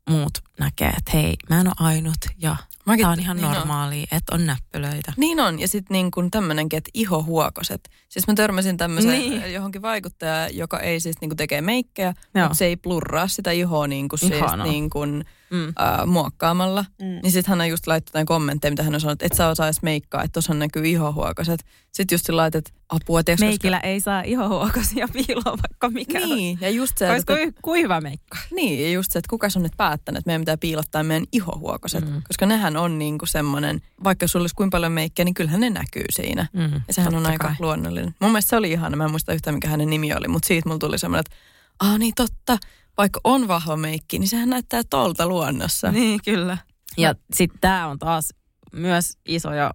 muut 0.10 0.32
näkee, 0.60 0.90
että 0.90 1.12
hei, 1.14 1.36
mä 1.50 1.62
en 1.62 1.68
ole 1.68 1.76
ainut 1.80 2.18
ja 2.38 2.56
Mäkin- 2.86 3.04
tämä 3.04 3.12
on 3.12 3.20
ihan 3.20 3.38
niin 3.38 3.46
on. 3.46 3.54
normaalia, 3.54 4.08
että 4.12 4.36
on 4.36 4.46
näppylöitä. 4.46 5.14
Niin 5.18 5.40
on, 5.40 5.60
ja 5.60 5.68
sitten 5.68 5.96
niin 5.96 6.12
kuin 6.12 6.32
tämmöinenkin, 6.32 6.78
että 6.78 6.90
ihohuokoset. 6.94 7.90
Siis 8.10 8.28
mä 8.28 8.34
törmäsin 8.34 8.78
tämmöiseen 8.78 9.20
Niin. 9.20 9.54
johonkin 9.54 9.82
vaikuttajaan, 9.82 10.58
joka 10.58 10.80
ei 10.80 11.00
siis 11.00 11.22
niin 11.22 11.30
kuin 11.30 11.38
tekee 11.38 11.62
meikkejä, 11.62 12.14
Joo. 12.36 12.44
mutta 12.46 12.58
se 12.58 12.66
ei 12.66 12.76
plurraa 12.76 13.28
sitä 13.28 13.52
ihoa 13.52 13.88
niin 13.88 14.10
kuin, 14.10 14.20
siis 14.20 14.34
niin 14.64 14.90
kuin 14.90 15.26
Mm. 15.50 15.68
äh, 15.68 16.06
muokkaamalla. 16.06 16.86
Mm. 17.02 17.06
Niin 17.24 17.32
sitten 17.32 17.50
hän 17.50 17.62
on 17.62 17.70
just 17.70 17.88
laittanut 17.88 18.10
jotain 18.14 18.26
kommentteja, 18.26 18.72
mitä 18.72 18.84
hän 18.84 18.94
on 18.96 19.02
sanonut, 19.02 19.22
että 19.22 19.26
et 19.36 19.38
sä 19.38 19.48
osaa 19.48 19.68
edes 19.68 19.82
meikkaa, 19.82 20.24
että 20.24 20.34
tuossa 20.34 20.54
näkyy 20.54 20.86
ihohuokoset. 20.88 21.64
Sitten 21.92 22.16
just 22.16 22.26
sillä 22.26 22.46
että 22.46 22.62
apua, 22.90 23.24
tiedätkö, 23.24 23.46
Meikillä 23.46 23.80
ei 23.80 24.00
saa 24.02 24.22
ihohuokasia 24.22 25.08
piiloa 25.14 25.58
vaikka 25.62 25.90
mikä. 25.90 26.20
Niin, 26.20 26.58
ja 26.62 26.70
just 26.70 26.98
se, 26.98 27.12
Olisiko 27.12 27.34
että, 27.34 27.62
kuiva 27.62 28.02
meikka? 28.02 28.38
niin, 28.56 28.84
ja 28.84 28.92
just 28.92 29.12
se, 29.12 29.20
että 29.20 29.30
kuka 29.30 29.48
on 29.56 29.64
nyt 29.64 29.78
päättänyt, 29.78 30.20
että 30.20 30.28
meidän 30.30 30.42
pitää 30.42 30.53
piilottaa 30.58 31.04
meidän 31.04 31.26
ihohuokoset. 31.32 32.06
Mm. 32.06 32.12
Mm. 32.14 32.22
Koska 32.28 32.46
nehän 32.46 32.78
on 32.78 33.00
niin 33.00 33.18
kuin 33.18 33.30
semmoinen, 33.30 33.82
vaikka 34.04 34.28
sulla 34.28 34.44
olisi 34.44 34.56
kuinka 34.56 34.76
paljon 34.76 34.92
meikkiä, 34.92 35.26
niin 35.26 35.34
kyllähän 35.34 35.60
ne 35.60 35.70
näkyy 35.70 36.06
siinä. 36.12 36.48
Mm, 36.54 36.82
Ja 36.88 36.94
sehän 36.94 37.16
on 37.16 37.26
aika 37.26 37.48
kai. 37.48 37.56
luonnollinen. 37.60 38.16
Mun 38.20 38.32
mielestä 38.32 38.50
se 38.50 38.56
oli 38.56 38.72
ihana. 38.72 38.98
Mä 38.98 39.06
en 39.06 39.12
muista 39.12 39.34
yhtään, 39.34 39.54
mikä 39.54 39.68
hänen 39.68 39.90
nimi 39.90 40.14
oli, 40.14 40.28
mutta 40.28 40.48
siitä 40.48 40.70
mulla 40.70 40.80
tuli 40.80 41.00
semmoinen, 41.00 41.24
että 41.28 41.36
ah 41.80 42.00
niin 42.00 42.14
totta, 42.16 42.58
vaikka 42.98 43.20
on 43.24 43.48
vahva 43.48 43.78
meikki, 43.78 44.20
niin 44.20 44.28
sehän 44.30 44.50
näyttää 44.50 44.82
tolta 44.90 45.28
luonnossa. 45.28 45.92
Niin, 45.92 46.20
kyllä. 46.26 46.58
Ja 46.98 47.16
sitten 47.34 47.60
tämä 47.62 47.88
on 47.88 48.00
taas 48.00 48.30
myös 48.74 49.18
iso 49.26 49.54
ja 49.54 49.74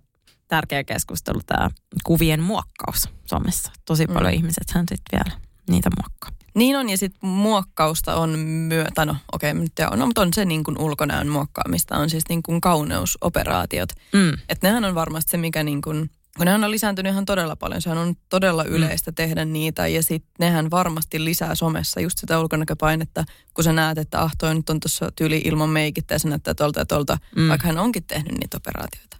tärkeä 0.48 0.84
keskustelu 0.84 1.40
tämä 1.46 1.70
kuvien 2.04 2.42
muokkaus 2.42 3.08
somessa. 3.26 3.72
Tosi 3.84 4.06
mm. 4.06 4.14
paljon 4.14 4.32
ihmiset 4.34 4.70
hän 4.70 4.84
sitten 4.88 5.18
vielä 5.18 5.40
niitä 5.70 5.90
muokkaa. 6.00 6.37
Niin 6.58 6.76
on, 6.76 6.90
ja 6.90 6.98
sitten 6.98 7.28
muokkausta 7.28 8.16
on 8.16 8.38
myötä, 8.38 9.04
no 9.04 9.16
okei, 9.32 9.52
okay, 9.52 9.96
no, 9.96 10.06
mutta 10.06 10.20
on 10.20 10.32
se 10.34 10.44
niin 10.44 10.64
kuin 10.64 10.78
ulkonäön 10.78 11.28
muokkaamista, 11.28 11.96
on 11.96 12.10
siis 12.10 12.24
niin 12.28 12.42
kuin 12.42 12.60
kauneusoperaatiot. 12.60 13.88
Mm. 14.12 14.32
Että 14.48 14.68
nehän 14.68 14.84
on 14.84 14.94
varmasti 14.94 15.30
se, 15.30 15.36
mikä 15.36 15.62
niin 15.62 15.82
kuin, 15.82 16.10
kun 16.36 16.44
nehän 16.44 16.64
on 16.64 16.70
lisääntynyt 16.70 17.12
ihan 17.12 17.24
todella 17.24 17.56
paljon, 17.56 17.82
sehän 17.82 17.98
on 17.98 18.14
todella 18.28 18.64
mm. 18.64 18.70
yleistä 18.70 19.10
mm. 19.10 19.14
tehdä 19.14 19.44
niitä, 19.44 19.86
ja 19.86 20.02
sitten 20.02 20.30
nehän 20.38 20.70
varmasti 20.70 21.24
lisää 21.24 21.54
somessa 21.54 22.00
just 22.00 22.18
sitä 22.18 22.40
ulkonäköpainetta, 22.40 23.24
kun 23.54 23.64
sä 23.64 23.72
näet, 23.72 23.98
että 23.98 24.20
ah, 24.22 24.32
toi 24.38 24.54
nyt 24.54 24.70
on 24.70 24.80
tuossa 24.80 25.12
tyyli 25.16 25.42
ilman 25.44 25.68
meikittä, 25.68 26.14
ja 26.14 26.18
sä 26.18 26.28
näyttää 26.28 26.54
tuolta 26.54 26.80
ja 26.80 26.86
tuolta, 26.86 27.18
mm. 27.36 27.48
vaikka 27.48 27.66
hän 27.66 27.78
onkin 27.78 28.04
tehnyt 28.04 28.32
niitä 28.32 28.56
operaatioita. 28.56 29.16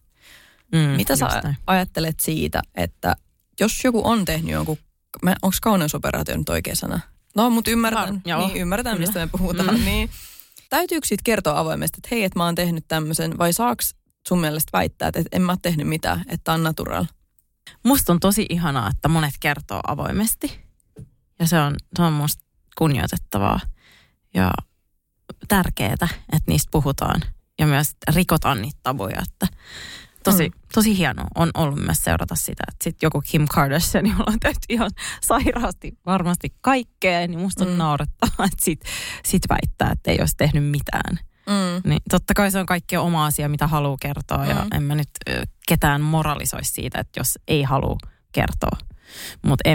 Mm, 0.72 0.78
Mitä 0.78 1.16
sä 1.16 1.26
näin. 1.26 1.56
ajattelet 1.66 2.20
siitä, 2.20 2.62
että 2.74 3.16
jos 3.60 3.84
joku 3.84 4.00
on 4.04 4.24
tehnyt 4.24 4.50
jonkun, 4.50 4.78
onko 5.22 5.56
kauneusoperaatio 5.62 6.36
nyt 6.36 6.48
oikea 6.48 6.74
sana? 6.74 7.00
No, 7.36 7.50
mutta 7.50 7.70
ymmärrän, 7.70 8.22
Var, 8.26 8.38
niin, 8.38 8.56
ymmärretään, 8.56 8.98
mistä 8.98 9.18
me 9.18 9.26
puhutaan. 9.26 9.78
Mm. 9.78 9.84
Niin, 9.84 10.10
täytyykö 10.70 11.06
siitä 11.06 11.22
kertoa 11.24 11.58
avoimesti, 11.58 11.98
että 11.98 12.08
hei, 12.10 12.24
että 12.24 12.38
mä 12.38 12.44
oon 12.44 12.54
tehnyt 12.54 12.84
tämmöisen, 12.88 13.38
vai 13.38 13.52
saaks 13.52 13.94
sun 14.28 14.40
mielestä 14.40 14.70
väittää, 14.72 15.08
että 15.08 15.22
en 15.32 15.42
mä 15.42 15.52
ole 15.52 15.58
tehnyt 15.62 15.88
mitään, 15.88 16.24
että 16.28 16.52
on 16.52 16.62
natural? 16.62 17.04
Musta 17.84 18.12
on 18.12 18.20
tosi 18.20 18.46
ihanaa, 18.48 18.90
että 18.90 19.08
monet 19.08 19.34
kertoo 19.40 19.80
avoimesti. 19.86 20.60
Ja 21.38 21.46
se 21.46 21.60
on, 21.60 21.76
se 21.96 22.02
on 22.02 22.12
musta 22.12 22.44
kunnioitettavaa 22.78 23.60
ja 24.34 24.50
tärkeää, 25.48 25.92
että 25.92 26.42
niistä 26.46 26.68
puhutaan. 26.70 27.20
Ja 27.58 27.66
myös 27.66 27.88
rikotaan 28.14 28.62
niitä 28.62 28.78
tabuja, 28.82 29.22
että 29.22 29.56
tosi, 30.30 30.48
mm. 30.48 30.60
tosi 30.74 30.98
hienoa 30.98 31.26
on 31.34 31.50
ollut 31.54 31.78
myös 31.84 31.98
seurata 32.04 32.34
sitä, 32.34 32.64
että 32.68 32.84
sitten 32.84 33.06
joku 33.06 33.22
Kim 33.30 33.46
Kardashian, 33.50 34.06
jolla 34.06 34.24
on 34.26 34.40
tehty 34.40 34.60
ihan 34.68 34.90
sairaasti 35.20 35.98
varmasti 36.06 36.54
kaikkea, 36.60 37.26
niin 37.26 37.38
musta 37.38 37.64
on 37.64 37.70
mm. 37.70 37.76
naurettavaa, 37.76 38.46
että 38.52 38.64
sit, 38.64 38.80
sit 39.24 39.42
väittää, 39.48 39.90
että 39.92 40.10
ei 40.10 40.20
olisi 40.20 40.36
tehnyt 40.36 40.70
mitään. 40.70 41.18
Mm. 41.46 41.90
Niin 41.90 42.02
totta 42.10 42.34
kai 42.34 42.50
se 42.50 42.58
on 42.58 42.66
kaikki 42.66 42.96
oma 42.96 43.26
asia, 43.26 43.48
mitä 43.48 43.66
haluaa 43.66 43.96
kertoa 44.00 44.44
mm. 44.44 44.50
ja 44.50 44.66
en 44.74 44.82
mä 44.82 44.94
nyt 44.94 45.10
ketään 45.68 46.00
moralisoisi 46.00 46.72
siitä, 46.72 47.00
että 47.00 47.20
jos 47.20 47.38
ei 47.48 47.62
halua 47.62 47.98
kertoa. 48.32 48.78
Mutta 49.42 49.70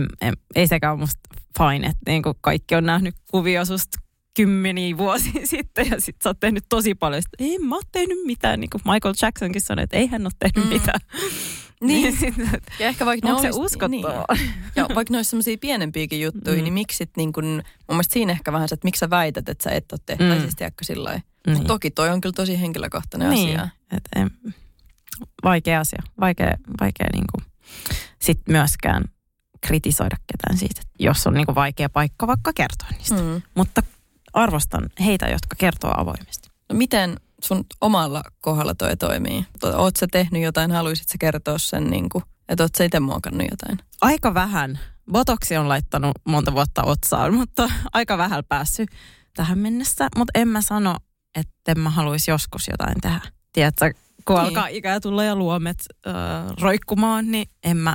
ei 0.56 0.68
sekään 0.68 1.00
musta 1.00 1.20
fine, 1.58 1.88
että 1.88 2.02
niinku 2.08 2.34
kaikki 2.42 2.76
on 2.76 2.86
nähnyt 2.86 3.16
kuvia 3.32 3.66
susta 3.66 3.98
kymmeniä 4.34 4.98
vuosia 4.98 5.48
sitten 5.56 5.90
ja 5.90 6.02
sitten 6.02 6.24
sä 6.24 6.30
oot 6.30 6.40
tehnyt 6.40 6.66
tosi 6.70 6.96
paljon. 6.96 7.22
Sitten, 7.22 7.48
ei 7.48 7.60
mä 7.60 7.76
oon 7.76 7.84
tehnyt 7.92 8.18
mitään, 8.26 8.60
niin 8.60 8.70
kuin 8.70 8.82
Michael 8.86 9.14
Jacksonkin 9.22 9.62
sanoi, 9.62 9.84
että 9.84 9.98
ei 9.98 10.08
hän 10.08 10.26
ole 10.26 10.32
tehnyt 10.40 10.70
mm. 10.70 10.74
mitään. 10.74 11.00
Niin, 11.82 12.18
niin 12.22 12.34
ja 12.80 12.88
ehkä 12.88 13.06
vaikka 13.06 13.34
ne 13.34 13.42
se 13.42 13.50
uskottavaa? 13.54 14.26
Niin. 14.34 14.54
Ja 14.76 14.88
vaikka 14.96 15.12
ne 15.12 15.18
olisi 15.18 15.30
sellaisia 15.30 15.58
pienempiäkin 15.58 16.22
juttuja, 16.22 16.58
mm. 16.58 16.64
niin 16.64 16.74
miksi 16.74 16.98
sit 16.98 17.12
niin 17.18 17.34
kun, 17.34 17.46
mun 17.46 17.64
mielestä 17.88 18.14
siinä 18.14 18.32
ehkä 18.32 18.54
vähän 18.54 18.70
se, 18.70 18.74
että 18.74 18.88
miksi 18.88 19.00
sä 19.00 19.10
väität, 19.10 19.50
että 19.50 19.64
sä 19.64 19.72
et 19.72 19.92
ole 19.92 20.00
tehnyt, 20.06 20.38
mm. 20.38 20.42
siis 20.42 20.56
tiedätkö 20.56 20.86
sillä 20.86 21.22
niin. 21.48 21.68
toki 21.68 21.92
toi 21.92 22.10
on 22.10 22.22
kyllä 22.22 22.34
tosi 22.34 22.62
henkilökohtainen 22.62 23.30
niin. 23.30 23.60
asia. 23.60 23.70
Et, 23.92 24.04
em, 24.16 24.30
vaikea 25.44 25.80
asia, 25.80 26.04
vaikea, 26.20 26.58
vaikea 26.82 27.08
niin 27.14 27.26
kuin, 27.32 27.46
sit 28.20 28.40
myöskään 28.50 29.04
kritisoida 29.68 30.18
ketään 30.28 30.58
siitä, 30.58 30.82
jos 31.00 31.28
on 31.28 31.34
niin 31.34 31.46
kuin 31.46 31.56
vaikea 31.56 31.90
paikka 31.90 32.28
vaikka 32.28 32.52
kertoa 32.56 32.88
niistä. 32.98 33.22
Mm. 33.22 33.42
Mutta 33.56 33.84
arvostan 34.34 34.90
heitä, 35.00 35.26
jotka 35.26 35.56
kertoo 35.58 35.94
avoimesti. 35.98 36.50
No 36.70 36.76
miten 36.76 37.18
sun 37.44 37.66
omalla 37.82 38.24
kohdalla 38.42 38.76
toi 38.76 38.98
toimii? 38.98 39.46
Oot 39.64 39.96
sä 39.96 40.08
tehnyt 40.12 40.44
jotain, 40.44 40.72
haluaisit 40.72 41.08
sä 41.08 41.16
kertoa 41.20 41.58
sen, 41.58 41.90
niin 41.90 42.10
kuin, 42.10 42.24
että 42.50 42.64
oot 42.64 42.76
sä 42.76 42.84
itse 42.84 43.00
muokannut 43.00 43.48
jotain? 43.52 43.80
Aika 44.02 44.34
vähän. 44.34 44.80
Botoksi 45.12 45.58
on 45.58 45.70
laittanut 45.70 46.12
monta 46.26 46.54
vuotta 46.54 46.84
otsaan, 46.84 47.34
mutta 47.40 47.70
aika 47.94 48.18
vähän 48.18 48.44
päässyt 48.50 48.90
tähän 49.36 49.60
mennessä. 49.60 50.10
Mutta 50.18 50.40
en 50.40 50.48
mä 50.48 50.62
sano, 50.62 50.96
että 51.36 51.76
mä 51.76 51.90
haluaisi 51.90 52.32
joskus 52.32 52.68
jotain 52.68 53.02
tehdä. 53.02 53.22
Tiedätkö, 53.54 53.94
kun 54.26 54.36
niin. 54.36 54.48
alkaa 54.48 54.68
ikää 54.68 55.00
tulla 55.00 55.24
ja 55.24 55.36
luomet 55.36 55.86
äh, 56.08 56.14
roikkumaan, 56.62 57.32
niin 57.32 57.50
en 57.64 57.78
mä 57.78 57.94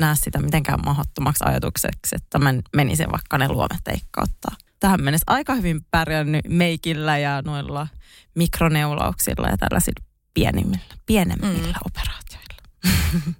näe 0.00 0.14
sitä 0.14 0.38
mitenkään 0.38 0.78
mahdottomaksi 0.84 1.44
ajatukseksi, 1.46 2.16
että 2.16 2.38
mä 2.38 2.54
menisin 2.76 3.12
vaikka 3.12 3.38
ne 3.38 3.48
luomet 3.48 3.80
teikkauttaa 3.84 4.56
tähän 4.80 5.02
mennessä 5.02 5.24
aika 5.26 5.54
hyvin 5.54 5.80
pärjännyt 5.90 6.44
meikillä 6.48 7.18
ja 7.18 7.42
noilla 7.42 7.88
mikroneulauksilla 8.34 9.48
ja 9.48 9.56
tällaisilla 9.56 10.06
pienimmillä, 10.34 10.94
pienemmillä 11.06 11.66
mm. 11.68 11.86
operaatioilla. 11.86 12.50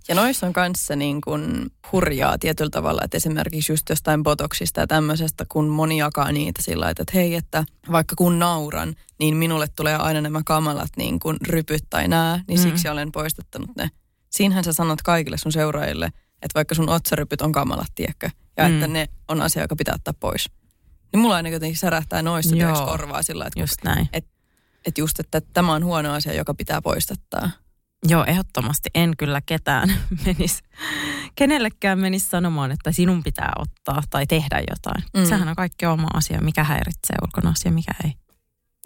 Ja 0.08 0.14
noissa 0.14 0.46
on 0.46 0.52
kanssa 0.52 0.96
niin 0.96 1.20
kuin 1.20 1.70
hurjaa 1.92 2.38
tietyllä 2.38 2.70
tavalla, 2.70 3.00
että 3.04 3.16
esimerkiksi 3.16 3.72
just 3.72 3.88
jostain 3.88 4.22
botoksista 4.22 4.80
ja 4.80 4.86
tämmöisestä, 4.86 5.46
kun 5.48 5.68
moni 5.68 5.98
jakaa 5.98 6.32
niitä 6.32 6.62
sillä 6.62 6.80
lailla, 6.80 7.02
että 7.02 7.12
hei, 7.14 7.34
että 7.34 7.64
vaikka 7.92 8.16
kun 8.16 8.38
nauran, 8.38 8.94
niin 9.18 9.36
minulle 9.36 9.68
tulee 9.76 9.96
aina 9.96 10.20
nämä 10.20 10.40
kamalat 10.44 10.90
niin 10.96 11.18
kuin 11.18 11.36
rypyt 11.46 11.84
tai 11.90 12.08
nää, 12.08 12.44
niin 12.48 12.60
mm. 12.60 12.62
siksi 12.62 12.88
olen 12.88 13.12
poistattanut 13.12 13.70
ne. 13.76 13.90
Siinähän 14.30 14.64
sä 14.64 14.72
sanot 14.72 15.02
kaikille 15.02 15.36
sun 15.36 15.52
seuraajille, 15.52 16.06
että 16.42 16.54
vaikka 16.54 16.74
sun 16.74 16.88
otsarypyt 16.88 17.40
on 17.40 17.52
kamalat, 17.52 17.92
tiedätkö, 17.94 18.30
ja 18.56 18.68
mm. 18.68 18.74
että 18.74 18.86
ne 18.86 19.08
on 19.28 19.42
asia, 19.42 19.62
joka 19.62 19.76
pitää 19.76 19.94
ottaa 19.94 20.14
pois. 20.20 20.50
Niin 21.12 21.20
mulla 21.20 21.36
aina 21.36 21.48
jotenkin 21.48 21.78
särähtää 21.78 22.22
noissa 22.22 22.56
Joo, 22.56 22.86
korvaa 22.86 23.22
sillä, 23.22 23.46
että 23.46 23.60
just 23.60 23.76
näin. 23.84 24.08
Et, 24.12 24.26
et 24.86 24.98
just, 24.98 25.20
että 25.20 25.40
tämä 25.52 25.72
on 25.72 25.84
huono 25.84 26.12
asia, 26.12 26.34
joka 26.34 26.54
pitää 26.54 26.82
poistattaa. 26.82 27.50
Joo, 28.08 28.24
ehdottomasti 28.24 28.90
en 28.94 29.16
kyllä 29.16 29.40
ketään 29.46 29.92
menisi, 30.26 30.62
kenellekään 31.34 31.98
menisi 31.98 32.28
sanomaan, 32.28 32.72
että 32.72 32.92
sinun 32.92 33.22
pitää 33.22 33.52
ottaa 33.58 34.02
tai 34.10 34.26
tehdä 34.26 34.62
jotain. 34.70 35.04
Mm. 35.16 35.24
Sehän 35.24 35.48
on 35.48 35.56
kaikki 35.56 35.86
oma 35.86 36.08
asia, 36.14 36.40
mikä 36.40 36.64
häiritsee 36.64 37.16
ulkona 37.22 37.50
asia, 37.50 37.72
mikä 37.72 37.92
ei. 38.04 38.12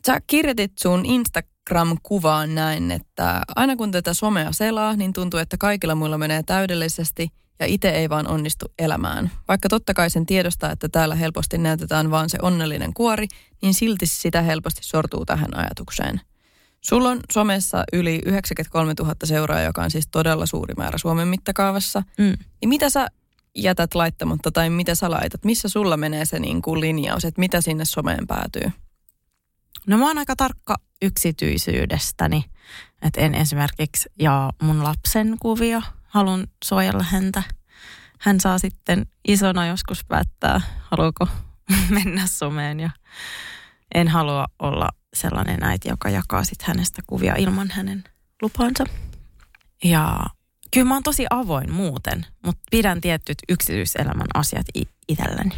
Sä 0.07 0.21
kirjoitit 0.27 0.73
sun 0.79 1.07
Instagram-kuvaan 1.07 2.55
näin, 2.55 2.91
että 2.91 3.43
aina 3.57 3.77
kun 3.77 3.91
tätä 3.91 4.15
somea 4.15 4.53
selaa, 4.53 4.97
niin 4.97 5.13
tuntuu, 5.13 5.41
että 5.41 5.57
kaikilla 5.57 5.95
muilla 5.95 6.19
menee 6.19 6.43
täydellisesti– 6.43 7.29
ja 7.61 7.67
itse 7.67 7.89
ei 7.89 8.09
vaan 8.09 8.27
onnistu 8.27 8.67
elämään. 8.79 9.31
Vaikka 9.49 9.69
totta 9.69 9.95
kai 9.95 10.11
sen 10.11 10.27
tiedostaa, 10.27 10.71
että 10.71 10.89
täällä 10.89 11.15
helposti 11.15 11.59
näytetään 11.59 12.11
vaan 12.11 12.31
se 12.31 12.39
onnellinen 12.43 12.95
kuori, 12.95 13.29
niin 13.63 13.75
silti 13.75 14.07
sitä 14.07 14.43
helposti 14.43 14.81
sortuu 14.85 15.25
tähän 15.25 15.57
ajatukseen. 15.57 16.21
Sulla 16.81 17.09
on 17.09 17.21
somessa 17.33 17.85
yli 17.93 18.21
93 18.27 18.95
000 18.99 19.15
seuraajaa, 19.25 19.67
joka 19.67 19.83
on 19.83 19.91
siis 19.91 20.09
todella 20.11 20.47
suuri 20.47 20.75
määrä 20.75 20.99
Suomen 20.99 21.29
mittakaavassa. 21.29 22.03
Mm. 22.19 22.35
Niin 22.61 22.69
mitä 22.69 22.91
sä 22.91 23.09
jätät 23.57 23.95
laittamatta 23.95 24.51
tai 24.51 24.71
mitä 24.71 24.95
sä 24.95 25.11
laitat? 25.11 25.45
Missä 25.45 25.69
sulla 25.69 25.97
menee 25.97 26.25
se 26.25 26.39
niin 26.39 26.63
kuin 26.63 26.81
linjaus, 26.81 27.25
että 27.25 27.41
mitä 27.41 27.61
sinne 27.61 27.85
someen 27.85 28.27
päätyy? 28.27 28.73
No 29.87 29.99
mä 29.99 30.07
oon 30.07 30.19
aika 30.19 30.37
tarkka 30.37 30.77
yksityisyydestäni. 31.03 32.45
Että 33.03 33.21
en 33.21 33.35
esimerkiksi 33.35 34.09
jaa 34.19 34.53
mun 34.63 34.85
lapsen 34.85 35.37
kuvia 35.41 35.83
haluan 36.15 36.47
suojella 36.65 37.03
häntä. 37.03 37.43
Hän 38.19 38.41
saa 38.41 38.59
sitten 38.59 39.07
isona 39.29 39.67
joskus 39.67 40.05
päättää, 40.05 40.61
haluaako 40.91 41.29
mennä 41.97 42.27
someen 42.27 42.81
ja 42.81 42.91
en 43.95 44.09
halua 44.09 44.47
olla 44.59 44.89
sellainen 45.15 45.63
äiti, 45.63 45.89
joka 45.89 46.11
jakaa 46.11 46.45
sitten 46.45 46.67
hänestä 46.67 47.03
kuvia 47.07 47.35
ilman 47.37 47.71
hänen 47.71 48.05
lupansa. 48.43 48.85
Ja 49.85 50.19
kyllä 50.71 50.87
mä 50.89 50.95
oon 50.95 51.03
tosi 51.03 51.27
avoin 51.31 51.73
muuten, 51.73 52.27
mutta 52.45 52.63
pidän 52.71 53.01
tietyt 53.01 53.39
yksityiselämän 53.49 54.27
asiat 54.35 54.67
itselläni. 55.09 55.57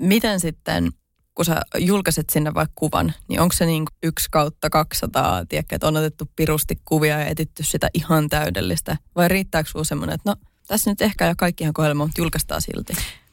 Miten 0.00 0.40
sitten 0.40 0.90
kun 1.34 1.44
sä 1.44 1.60
julkaiset 1.78 2.30
sinne 2.30 2.54
vaikka 2.54 2.72
kuvan, 2.74 3.12
niin 3.28 3.40
onko 3.40 3.52
se 3.52 3.66
niin 3.66 3.84
yksi 4.02 4.28
kautta 4.30 4.70
200, 4.70 5.46
tiedätkö, 5.46 5.74
että 5.74 5.88
on 5.88 5.96
otettu 5.96 6.30
pirusti 6.36 6.80
kuvia 6.84 7.20
ja 7.20 7.26
etitty 7.26 7.62
sitä 7.62 7.90
ihan 7.94 8.28
täydellistä? 8.28 8.96
Vai 9.16 9.28
riittääkö 9.28 9.68
sinulla 9.68 9.84
semmoinen, 9.84 10.14
että 10.14 10.30
no 10.30 10.36
tässä 10.68 10.90
nyt 10.90 11.02
ehkä 11.02 11.26
jo 11.26 11.34
kaikki 11.38 11.64
ihan 11.64 11.74
kohdella, 11.74 11.94
mutta 11.94 12.20
julkaistaan 12.20 12.62
silti? 12.62 12.92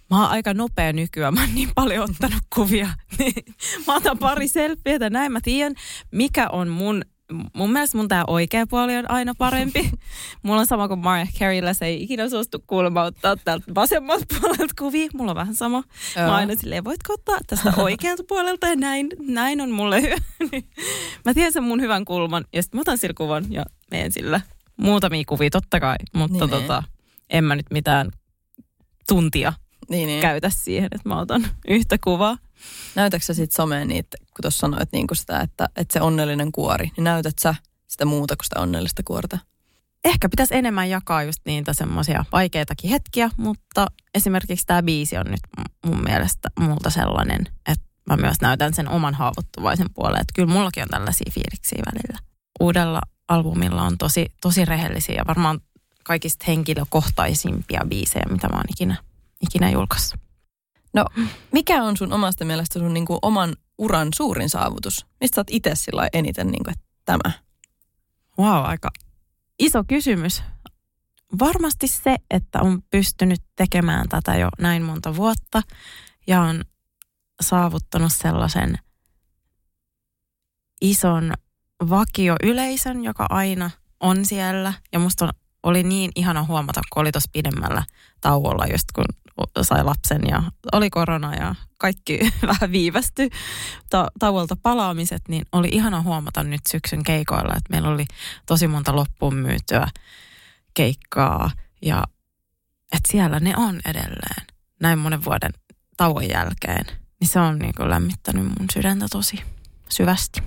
Mä 0.10 0.22
oon 0.22 0.30
aika 0.30 0.54
nopea 0.54 0.94
nykyään, 0.94 1.34
mä 1.34 1.42
oon 1.42 1.56
niin 1.56 1.72
paljon 1.76 2.10
ottanut 2.10 2.44
kuvia. 2.56 2.90
mä 3.88 3.96
otan 3.96 4.18
pari 4.18 4.48
selfietä, 4.48 5.10
näin 5.10 5.32
mä 5.32 5.40
tiedän, 5.44 5.76
mikä 6.12 6.48
on 6.48 6.68
mun 6.68 7.02
mun 7.54 7.72
mielestä 7.72 7.98
mun 7.98 8.08
tämä 8.08 8.24
oikea 8.28 8.68
puoli 8.68 8.98
on 8.98 9.12
aina 9.12 9.34
parempi. 9.38 9.92
Mulla 10.44 10.60
on 10.60 10.66
sama 10.68 10.88
kuin 10.88 11.00
Mariah 11.00 11.34
Careyllä, 11.40 11.74
se 11.74 11.86
ei 11.86 12.04
ikinä 12.04 12.30
suostu 12.30 12.64
kuulemma 12.68 13.04
ottaa 13.04 13.36
täältä 13.38 13.76
vasemmalta 13.76 14.26
puolelta 14.42 14.74
kuvia. 14.80 15.08
Mulla 15.14 15.32
on 15.32 15.36
vähän 15.36 15.56
sama. 15.56 15.84
Joo. 16.16 16.28
Mä 16.28 16.36
aina 16.36 16.56
silleen, 16.56 16.84
voitko 16.84 17.14
ottaa 17.14 17.38
tästä 17.48 17.74
oikealta 17.84 18.24
puolelta 18.28 18.68
ja 18.68 18.76
näin, 18.76 19.10
näin 19.20 19.62
on 19.62 19.72
mulle 19.72 20.02
hyvä. 20.02 20.16
mä 21.26 21.34
tiedän 21.34 21.54
sen 21.54 21.64
mun 21.64 21.82
hyvän 21.82 22.06
kulman 22.06 22.46
ja 22.54 22.64
sitten 22.64 22.78
mä 22.78 22.82
otan 22.82 22.98
sillä 22.98 23.14
kuvan 23.14 23.46
ja 23.50 23.66
menen 23.92 24.12
sillä. 24.12 24.42
Muutamia 24.78 25.24
kuvia 25.28 25.50
totta 25.50 25.80
kai, 25.80 25.96
mutta 26.14 26.46
niin. 26.46 26.50
tota, 26.50 26.84
en 27.30 27.44
mä 27.44 27.56
nyt 27.56 27.66
mitään 27.72 28.12
tuntia 29.08 29.54
niin, 29.90 30.08
niin. 30.08 30.22
käytä 30.22 30.50
siihen, 30.50 30.90
että 30.92 31.10
mä 31.10 31.20
otan 31.20 31.48
yhtä 31.68 31.98
kuvaa. 32.04 32.38
Näytätkö 32.96 33.34
sitten 33.34 33.56
someen 33.56 33.88
niitä, 33.88 34.18
kun 34.18 34.42
tuossa 34.42 34.60
sanoit 34.60 34.92
niin 34.92 35.08
sitä, 35.14 35.40
että, 35.40 35.70
että 35.76 35.94
se 35.94 36.02
onnellinen 36.02 36.52
kuori, 36.52 36.92
niin 36.98 37.04
näytät 37.04 37.40
sä 37.40 37.56
sitä 37.88 38.06
muuta 38.06 38.36
kuin 38.36 38.46
sitä 38.46 38.60
onnellista 38.60 39.04
kuorta? 39.06 39.38
ehkä 40.06 40.30
pitäisi 40.30 40.56
enemmän 40.56 40.90
jakaa 40.90 41.24
just 41.24 41.42
niitä 41.46 41.74
semmoisia 41.74 42.26
vaikeitakin 42.32 42.90
hetkiä, 42.90 43.30
mutta 43.38 43.88
esimerkiksi 44.14 44.66
tämä 44.66 44.84
biisi 44.84 45.18
on 45.18 45.26
nyt 45.26 45.40
mun 45.86 46.04
mielestä 46.04 46.50
multa 46.60 46.90
sellainen, 46.90 47.48
että 47.68 47.86
mä 48.06 48.18
myös 48.18 48.42
näytän 48.42 48.74
sen 48.74 48.90
oman 48.90 49.14
haavoittuvaisen 49.14 49.88
puolen, 49.94 50.22
että 50.22 50.34
kyllä 50.36 50.54
mullakin 50.54 50.84
on 50.84 50.90
tällaisia 50.90 51.32
fiiliksiä 51.34 51.84
välillä. 51.86 52.20
Uudella 52.60 53.02
albumilla 53.28 53.84
on 53.84 53.98
tosi, 53.98 54.26
tosi 54.42 54.66
rehellisiä 54.66 55.16
ja 55.16 55.28
varmaan 55.28 55.60
kaikista 56.04 56.46
henkilökohtaisimpia 56.48 57.82
biisejä, 57.88 58.26
mitä 58.30 58.48
mä 58.48 58.58
oon 58.58 58.70
ikinä, 58.70 58.96
ikinä 59.42 59.70
julkaissut. 59.70 60.20
No, 60.94 61.06
mikä 61.52 61.84
on 61.84 61.98
sun 61.98 62.14
omasta 62.14 62.46
mielestä 62.46 62.80
sun 62.80 62.94
niin 62.94 63.06
kuin 63.06 63.20
oman 63.22 63.56
uran 63.78 64.08
suurin 64.16 64.50
saavutus? 64.50 65.06
Mistä 65.22 65.36
sä 65.36 65.42
oot 65.42 65.48
itse 65.52 65.72
sillä 65.74 66.10
eniten, 66.14 66.48
niin 66.48 66.64
kuin, 66.64 66.72
että 66.72 66.86
tämä? 67.06 67.32
Wow, 68.40 68.66
aika 68.66 68.90
iso 69.60 69.84
kysymys. 69.88 70.44
Varmasti 71.40 71.88
se, 71.88 72.16
että 72.30 72.62
on 72.62 72.82
pystynyt 72.90 73.42
tekemään 73.56 74.10
tätä 74.10 74.38
jo 74.38 74.50
näin 74.60 74.84
monta 74.84 75.16
vuotta 75.16 75.62
ja 76.28 76.42
on 76.42 76.64
saavuttanut 77.42 78.14
sellaisen 78.14 78.80
ison 80.82 81.34
vakioyleisön, 81.90 83.04
joka 83.04 83.26
aina 83.30 83.70
on 84.00 84.26
siellä. 84.26 84.74
Ja 84.94 85.00
musta 85.00 85.26
on, 85.26 85.32
oli 85.64 85.84
niin 85.84 86.12
ihana 86.16 86.44
huomata, 86.44 86.82
kun 86.94 87.02
oli 87.02 87.12
tuossa 87.12 87.30
pidemmällä 87.34 87.84
tauolla, 88.22 88.66
just 88.66 88.86
kun 88.96 89.06
sai 89.62 89.84
lapsen 89.84 90.22
ja 90.30 90.44
oli 90.72 90.90
korona 90.90 91.36
ja 91.36 91.56
kaikki 91.78 92.20
vähän 92.48 92.72
viivästy 92.72 93.30
ta- 93.90 94.12
tauolta 94.20 94.56
palaamiset, 94.64 95.22
niin 95.28 95.46
oli 95.52 95.70
ihana 95.72 96.02
huomata 96.02 96.44
nyt 96.44 96.62
syksyn 96.70 97.04
keikoilla, 97.04 97.54
että 97.58 97.70
meillä 97.70 97.90
oli 97.90 98.06
tosi 98.46 98.68
monta 98.68 98.96
loppuun 98.96 99.36
myytyä 99.36 99.88
keikkaa 100.74 101.52
ja 101.82 102.04
että 102.92 103.12
siellä 103.12 103.40
ne 103.40 103.54
on 103.58 103.80
edelleen 103.86 104.46
näin 104.80 105.00
monen 105.00 105.26
vuoden 105.26 105.52
tauon 105.98 106.30
jälkeen. 106.30 106.86
Niin 107.20 107.28
se 107.28 107.40
on 107.40 107.60
niin 107.60 107.74
kuin 107.78 107.90
lämmittänyt 107.90 108.44
mun 108.44 108.68
sydäntä 108.74 109.06
tosi 109.12 109.40
syvästi. 109.90 110.42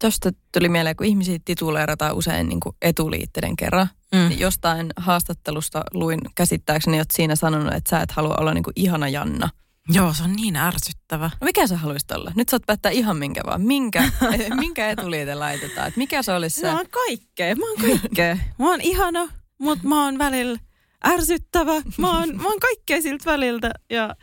Tuosta 0.00 0.30
tuli 0.52 0.68
mieleen, 0.68 0.96
kun 0.96 1.06
ihmisiä 1.06 1.38
tituleerataan 1.44 2.14
usein 2.14 2.48
niin 2.48 2.60
kuin 2.60 2.76
etuliitteiden 2.82 3.56
kerran. 3.56 3.88
Mm. 4.14 4.28
Niin 4.28 4.40
jostain 4.40 4.90
haastattelusta 4.96 5.82
luin 5.94 6.20
käsittääkseni, 6.34 6.98
että 6.98 7.16
siinä 7.16 7.36
sanonut, 7.36 7.74
että 7.74 7.90
sä 7.90 8.00
et 8.00 8.12
halua 8.12 8.34
olla 8.40 8.54
niin 8.54 8.64
kuin 8.64 8.74
ihana 8.76 9.08
Janna. 9.08 9.48
Joo, 9.88 10.14
se 10.14 10.22
on 10.22 10.32
niin 10.32 10.56
ärsyttävä. 10.56 11.30
No 11.40 11.44
mikä 11.44 11.66
sä 11.66 11.76
haluaisit 11.76 12.10
olla? 12.10 12.32
Nyt 12.36 12.48
saat 12.48 12.62
päättää 12.66 12.92
ihan 12.92 13.16
minkä 13.16 13.40
vaan. 13.46 13.62
Minkä, 13.62 14.02
minkä 14.60 14.90
etuliite 14.90 15.34
laitetaan? 15.34 15.88
Että 15.88 15.98
mikä 15.98 16.22
se 16.22 16.32
olisi 16.32 16.60
se? 16.60 16.66
Mä 16.66 16.76
oon 16.76 16.90
kaikkea, 16.90 17.56
mä 17.56 17.66
oon 17.66 17.78
kaikkea. 17.78 18.36
Mä 18.58 18.70
oon 18.70 18.80
ihana, 18.80 19.28
mutta 19.58 19.88
mä 19.88 20.04
oon 20.04 20.18
välillä 20.18 20.58
ärsyttävä. 21.06 21.82
Mä 21.98 22.18
oon, 22.18 22.36
mä 22.36 22.48
oon 22.48 22.60
kaikkea 22.60 23.02
siltä 23.02 23.30
väliltä. 23.30 23.70
Ja, 23.90 24.16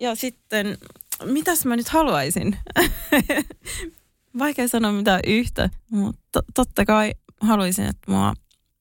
ja 0.00 0.14
sitten, 0.14 0.78
mitäs 1.24 1.66
mä 1.66 1.76
nyt 1.76 1.88
haluaisin? 1.88 2.58
Vaikea 4.38 4.68
sanoa 4.68 4.92
mitään 4.92 5.20
yhtä, 5.26 5.70
mutta 5.90 6.42
totta 6.54 6.84
kai 6.84 7.14
haluaisin, 7.40 7.84
että 7.84 8.10
mua 8.10 8.34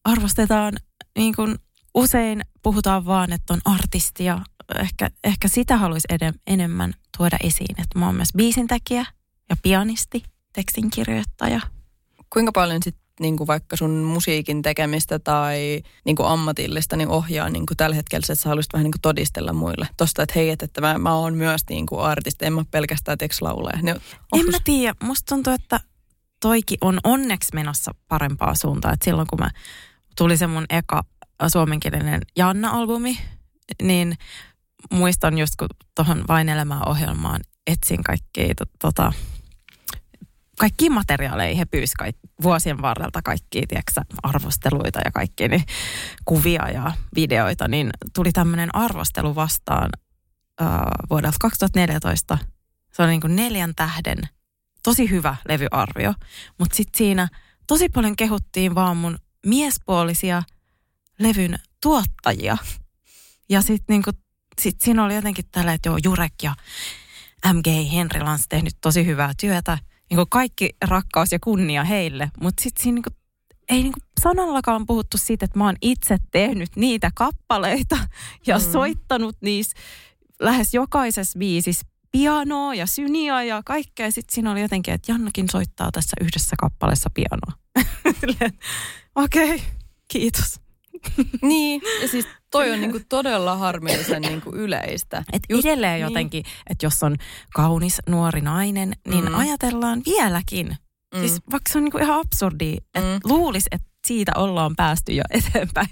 arvostetaan 0.05 0.73
niin 1.17 1.35
kuin 1.35 1.55
usein 1.93 2.41
puhutaan 2.63 3.05
vaan, 3.05 3.33
että 3.33 3.53
on 3.53 3.61
artistia. 3.65 4.39
Ehkä, 4.79 5.09
ehkä 5.23 5.47
sitä 5.47 5.77
haluaisi 5.77 6.07
edem, 6.09 6.33
enemmän 6.47 6.93
tuoda 7.17 7.37
esiin, 7.43 7.81
että 7.81 7.99
mä 7.99 8.05
oon 8.05 8.15
myös 8.15 8.33
biisintekijä 8.37 9.05
ja 9.49 9.55
pianisti, 9.63 10.23
tekstinkirjoittaja. 10.53 11.61
Kuinka 12.33 12.51
paljon 12.51 12.83
sitten 12.83 13.03
niin 13.19 13.37
kuin 13.37 13.47
vaikka 13.47 13.75
sun 13.75 13.91
musiikin 13.91 14.61
tekemistä 14.61 15.19
tai 15.19 15.83
niin 16.05 16.15
kuin 16.15 16.27
ammatillista 16.27 16.95
niin 16.95 17.09
ohjaa 17.09 17.49
niin 17.49 17.65
kuin 17.65 17.77
tällä 17.77 17.95
hetkellä, 17.95 18.23
että 18.23 18.35
sä 18.35 18.49
haluaisit 18.49 18.73
vähän 18.73 18.83
niin 18.83 18.91
kuin 18.91 19.01
todistella 19.01 19.53
muille. 19.53 19.87
Tosta, 19.97 20.23
että 20.23 20.33
hei, 20.35 20.49
että 20.49 20.81
mä, 20.81 20.97
mä 20.97 21.15
oon 21.15 21.33
myös 21.33 21.61
niin 21.69 21.85
kuin 21.85 22.01
artisti, 22.01 22.45
en 22.45 22.53
mä 22.53 22.65
pelkästään 22.71 23.17
tekslauleja. 23.17 23.81
Niin, 23.81 23.95
en 24.33 24.45
mä 24.45 24.57
tiedä, 24.63 24.95
musta 25.03 25.35
tuntuu, 25.35 25.53
että 25.53 25.79
toiki 26.39 26.77
on 26.81 26.99
onneksi 27.03 27.49
menossa 27.53 27.91
parempaa 28.07 28.55
suuntaan. 28.55 28.93
Että 28.93 29.05
silloin 29.05 29.27
kun 29.27 29.39
mä 29.39 29.49
tuli 30.17 30.37
se 30.37 30.47
mun 30.47 30.65
eka 30.69 31.03
suomenkielinen 31.47 32.21
Janna-albumi, 32.35 33.17
niin 33.81 34.17
muistan 34.91 35.37
just 35.37 35.53
kun 35.55 35.67
tuohon 35.95 36.23
Vain 36.27 36.49
elämää 36.49 36.81
ohjelmaan 36.85 37.41
etsin 37.67 38.03
kaikkia 38.03 38.55
to, 38.55 38.65
tota, 38.79 39.13
kaikki 40.59 40.89
materiaaleja 40.89 41.55
he 41.55 41.65
pyysivät 41.65 41.97
kaik, 41.97 42.15
vuosien 42.43 42.81
varrelta 42.81 43.21
kaikkia, 43.21 43.63
tiedätkö, 43.67 44.01
arvosteluita 44.23 44.99
ja 45.05 45.11
kaikki 45.11 45.47
niin 45.47 45.63
kuvia 46.25 46.69
ja 46.69 46.91
videoita, 47.15 47.67
niin 47.67 47.89
tuli 48.15 48.31
tämmöinen 48.31 48.75
arvostelu 48.75 49.35
vastaan 49.35 49.89
äh, 50.61 50.67
vuodelta 51.09 51.37
2014. 51.41 52.37
Se 52.93 53.01
oli 53.01 53.11
niin 53.11 53.21
kuin 53.21 53.35
neljän 53.35 53.75
tähden, 53.75 54.17
tosi 54.83 55.09
hyvä 55.09 55.35
levyarvio, 55.47 56.13
mutta 56.59 56.75
sitten 56.75 56.97
siinä 56.97 57.27
tosi 57.67 57.89
paljon 57.89 58.15
kehuttiin 58.15 58.75
vaan 58.75 58.97
mun 58.97 59.17
miespuolisia 59.45 60.43
levyn 61.19 61.59
tuottajia. 61.81 62.57
Ja 63.49 63.61
sitten 63.61 63.85
niinku, 63.87 64.11
sit 64.61 64.81
siinä 64.81 65.03
oli 65.03 65.15
jotenkin 65.15 65.45
tällä, 65.51 65.73
että 65.73 65.89
joo, 65.89 65.97
Jurek 66.03 66.33
ja 66.43 66.55
MG 67.53 67.67
Henry 67.93 68.21
Lans 68.21 68.45
tehnyt 68.49 68.73
tosi 68.81 69.05
hyvää 69.05 69.33
työtä– 69.39 69.77
niin 70.13 70.17
kuin 70.17 70.29
kaikki 70.29 70.69
rakkaus 70.85 71.31
ja 71.31 71.39
kunnia 71.39 71.83
heille, 71.83 72.31
mutta 72.41 72.63
sitten 72.63 72.83
siinä 72.83 72.95
niin 72.95 73.03
kuin, 73.03 73.15
ei 73.69 73.83
niin 73.83 73.93
kuin 73.93 74.03
sanallakaan 74.21 74.85
puhuttu 74.85 75.17
siitä, 75.17 75.45
että 75.45 75.57
mä 75.57 75.65
oon 75.65 75.75
itse 75.81 76.17
tehnyt 76.31 76.75
niitä 76.75 77.11
kappaleita 77.15 77.97
ja 78.47 78.57
mm. 78.57 78.63
soittanut 78.71 79.37
niissä 79.41 79.77
lähes 80.41 80.73
jokaisessa 80.73 81.39
biisissä 81.39 81.85
pianoa 82.13 82.75
ja 82.75 82.85
syniä 82.85 83.43
ja 83.43 83.61
kaikkea. 83.65 84.11
Sitten 84.11 84.35
siinä 84.35 84.51
oli 84.51 84.61
jotenkin, 84.61 84.93
että 84.93 85.11
Jannakin 85.11 85.49
soittaa 85.49 85.91
tässä 85.91 86.15
yhdessä 86.21 86.55
kappaleessa 86.59 87.09
pianoa. 87.13 87.51
Okei, 89.15 89.55
okay, 89.55 89.59
kiitos. 90.07 90.59
niin, 91.41 91.81
ja 92.01 92.07
siis 92.07 92.27
toi 92.51 92.71
on 92.71 92.81
niinku 92.81 92.99
todella 93.09 93.55
harmillisen 93.55 94.21
niinku 94.21 94.55
yleistä. 94.55 95.23
Et 95.33 95.43
Just, 95.49 95.65
edelleen 95.65 95.93
niin. 95.93 96.03
jotenkin, 96.03 96.43
että 96.69 96.85
jos 96.85 97.03
on 97.03 97.15
kaunis 97.53 97.97
nuori 98.09 98.41
nainen, 98.41 98.93
niin 99.07 99.25
mm. 99.25 99.35
ajatellaan 99.35 100.01
vieläkin. 100.05 100.77
Mm. 101.15 101.19
Siis 101.19 101.41
vaikka 101.51 101.71
se 101.71 101.77
on 101.77 101.83
niinku 101.83 101.97
ihan 101.97 102.19
absurdi, 102.19 102.75
että 102.77 102.99
mm. 102.99 103.19
luulisi, 103.31 103.67
että 103.71 103.87
siitä 104.07 104.31
ollaan 104.35 104.75
päästy 104.75 105.13
jo 105.13 105.23
eteenpäin. 105.29 105.89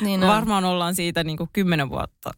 Niin 0.00 0.20
Varmaan 0.20 0.64
ollaan 0.64 0.94
siitä 0.94 1.24
niinku 1.24 1.48
kymmenen 1.52 1.90
vuotta 1.90 2.30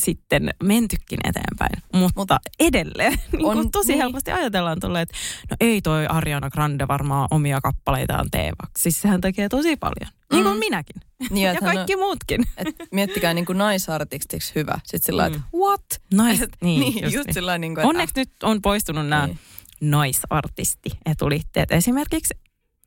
sitten 0.00 0.50
mentykin 0.62 1.18
eteenpäin. 1.24 1.82
Mutta 1.92 2.20
Mut 2.20 2.42
edelleen 2.60 3.12
niin 3.32 3.46
on, 3.46 3.70
tosi 3.70 3.88
niin. 3.88 3.98
helposti 3.98 4.30
ajatellaan 4.30 4.80
tuolle, 4.80 5.00
että 5.00 5.14
no 5.50 5.56
ei 5.60 5.82
toi 5.82 6.06
Ariana 6.06 6.50
Grande 6.50 6.88
varmaan 6.88 7.28
omia 7.30 7.60
kappaleitaan 7.60 8.30
tee, 8.30 8.52
siis 8.78 9.00
sehän 9.00 9.20
tekee 9.20 9.48
tosi 9.48 9.76
paljon. 9.76 10.12
Mm. 10.30 10.36
Niin 10.36 10.44
kuin 10.44 10.58
minäkin. 10.58 11.02
Niin, 11.30 11.46
ja 11.46 11.60
kaikki 11.60 11.94
on, 11.94 12.00
muutkin. 12.00 12.46
Et 12.56 12.74
miettikää 12.92 13.34
niin 13.34 13.46
kuin 13.46 13.58
naisartistiksi 13.58 14.54
hyvä. 14.54 14.78
Sitten 14.84 15.06
sillä 15.06 15.28
mm. 15.28 15.34
että 15.34 15.48
what? 15.56 15.84
Nais, 16.14 16.42
et, 16.42 16.50
niin, 16.60 16.80
niin, 16.80 17.02
just, 17.02 17.14
just 17.14 17.26
niin. 17.26 17.34
Sillä 17.34 17.58
niin 17.58 17.74
kuin, 17.74 17.86
Onneksi 17.86 18.14
nyt 18.16 18.30
on 18.42 18.62
poistunut 18.62 19.06
nämä 19.08 19.26
niin. 19.26 19.38
naisartisti-etuliitteet. 19.80 21.72
Esimerkiksi 21.72 22.34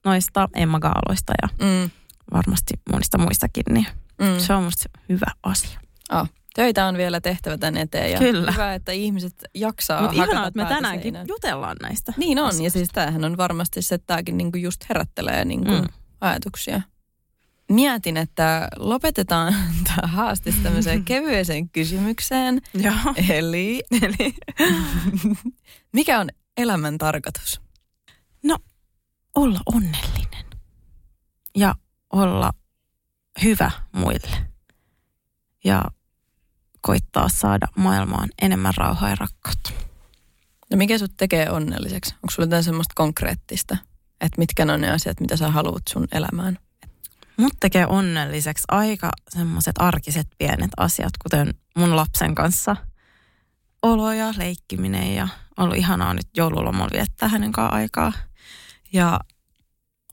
noista 0.06 0.50
Emma 0.56 0.80
Gaaloista 0.80 1.34
ja 1.42 1.50
mm. 1.62 1.90
varmasti 2.34 2.74
monista 2.92 3.18
muistakin. 3.18 3.64
Niin 3.70 3.88
mm. 4.22 4.40
Se 4.40 4.54
on 4.54 4.64
musta 4.64 4.90
hyvä 5.10 5.32
asia. 5.44 5.80
Oh. 6.12 6.30
Töitä 6.56 6.86
on 6.86 6.98
vielä 6.98 7.22
tehtävä 7.22 7.58
tän 7.58 7.78
eteen 7.78 8.12
ja 8.12 8.20
Kyllä. 8.20 8.52
hyvä, 8.52 8.74
että 8.74 8.92
ihmiset 8.92 9.34
jaksaa 9.54 10.02
Mutta 10.02 10.16
ihanaa, 10.24 10.48
että 10.48 10.64
me 10.64 10.70
tänäänkin 10.70 11.04
seinään. 11.04 11.28
jutellaan 11.28 11.78
näistä. 11.82 12.14
Niin 12.18 12.40
on, 12.40 12.46
asioista. 12.46 12.64
ja 12.64 12.70
siis 12.70 12.90
tämähän 12.94 13.24
on 13.26 13.38
varmasti 13.38 13.82
se, 13.82 13.96
että 13.96 14.08
tämäkin 14.08 14.38
niinku 14.38 14.58
just 14.58 14.90
herättelee 14.90 15.46
niinku 15.46 15.72
mm. 15.72 15.88
ajatuksia. 16.22 16.82
Mietin, 17.72 18.18
että 18.18 18.68
lopetetaan 18.78 19.56
tämä 19.96 20.08
haastis 20.08 20.56
tämmöiseen 20.56 21.06
kevyeseen 21.14 21.70
kysymykseen. 21.70 22.62
Joo. 22.74 22.96
Eli, 23.30 23.84
eli 24.02 24.34
mikä 25.94 26.20
on 26.20 26.30
elämän 26.58 26.98
tarkoitus? 26.98 27.62
No, 28.44 28.58
olla 29.36 29.60
onnellinen 29.66 30.46
ja 31.56 31.76
olla 32.14 32.52
hyvä 33.44 33.72
muille. 33.92 34.48
Ja 35.64 35.84
koittaa 36.84 37.30
saada 37.30 37.68
maailmaan 37.76 38.30
enemmän 38.42 38.74
rauhaa 38.78 39.10
ja 39.10 39.16
rakkautta. 39.16 39.72
No 40.72 40.78
mikä 40.78 40.98
sut 40.98 41.18
tekee 41.18 41.50
onnelliseksi? 41.50 42.14
Onko 42.16 42.30
sulla 42.30 42.46
jotain 42.46 42.64
semmoista 42.64 42.94
konkreettista, 42.96 43.78
että 44.22 44.38
mitkä 44.38 44.64
on 44.74 44.82
ne 44.82 44.92
asiat, 44.92 45.20
mitä 45.20 45.38
sä 45.38 45.52
haluat 45.52 45.84
sun 45.90 46.08
elämään? 46.12 46.58
Mut 47.38 47.54
tekee 47.60 47.88
onnelliseksi 47.88 48.64
aika 48.68 49.12
semmoiset 49.30 49.76
arkiset 49.80 50.28
pienet 50.38 50.72
asiat, 50.78 51.12
kuten 51.24 51.54
mun 51.78 51.96
lapsen 51.96 52.36
kanssa 52.36 52.76
olo 53.82 54.12
ja 54.12 54.34
leikkiminen 54.38 55.16
ja 55.16 55.28
ollut 55.58 55.78
ihanaa 55.78 56.14
nyt 56.14 56.28
joululomalla 56.38 56.90
viettää 56.94 57.30
hänen 57.30 57.52
kanssaan 57.52 57.80
aikaa. 57.82 58.14
Ja 58.94 59.20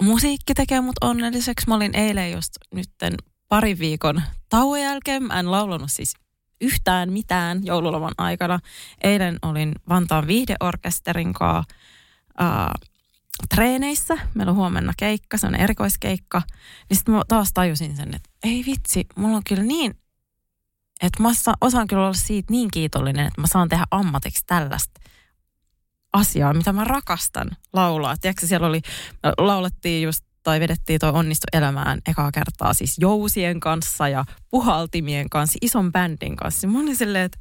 musiikki 0.02 0.54
tekee 0.54 0.80
mut 0.80 0.96
onnelliseksi. 1.00 1.68
Mä 1.68 1.74
olin 1.74 1.96
eilen 1.96 2.32
just 2.32 2.50
nytten 2.74 3.14
pari 3.48 3.78
viikon 3.78 4.22
tauon 4.48 4.80
jälkeen. 4.80 5.22
Mä 5.22 5.40
en 5.40 5.50
laulanut 5.50 5.92
siis 5.92 6.14
yhtään 6.60 7.12
mitään 7.12 7.66
joululoman 7.66 8.14
aikana. 8.18 8.58
Eilen 9.00 9.38
olin 9.42 9.74
Vantaan 9.88 10.26
viihdeorkesterin 10.26 11.32
kanssa 11.32 11.74
äh, 12.40 12.88
treeneissä. 13.48 14.18
Meillä 14.34 14.50
on 14.50 14.56
huomenna 14.56 14.92
keikka, 14.96 15.38
se 15.38 15.46
on 15.46 15.54
erikoiskeikka. 15.54 16.42
Niin 16.88 16.96
sitten 16.96 17.14
mä 17.14 17.22
taas 17.28 17.50
tajusin 17.54 17.96
sen, 17.96 18.14
että 18.14 18.30
ei 18.42 18.64
vitsi, 18.66 19.06
mulla 19.16 19.36
on 19.36 19.44
kyllä 19.48 19.62
niin, 19.62 19.94
että 21.02 21.22
mä 21.22 21.28
osaan 21.60 21.86
kyllä 21.86 22.02
olla 22.02 22.12
siitä 22.12 22.52
niin 22.52 22.68
kiitollinen, 22.72 23.26
että 23.26 23.40
mä 23.40 23.46
saan 23.46 23.68
tehdä 23.68 23.84
ammatiksi 23.90 24.42
tällaista 24.46 25.00
asiaa, 26.12 26.54
mitä 26.54 26.72
mä 26.72 26.84
rakastan 26.84 27.50
laulaa. 27.72 28.16
Tiedätkö, 28.16 28.46
siellä 28.46 28.66
oli, 28.66 28.80
laulettiin 29.38 30.02
just 30.02 30.24
tai 30.50 30.60
vedettiin 30.60 31.00
tuo 31.00 31.12
Onnistu 31.12 31.46
elämään 31.52 31.98
ekaa 32.06 32.30
kertaa 32.32 32.74
siis 32.74 32.96
jousien 32.98 33.60
kanssa 33.60 34.08
ja 34.08 34.24
puhaltimien 34.50 35.30
kanssa, 35.30 35.58
ison 35.62 35.92
bändin 35.92 36.36
kanssa. 36.36 36.66
Mä 36.66 36.80
olin 36.80 36.96
silleen, 36.96 37.24
että 37.24 37.38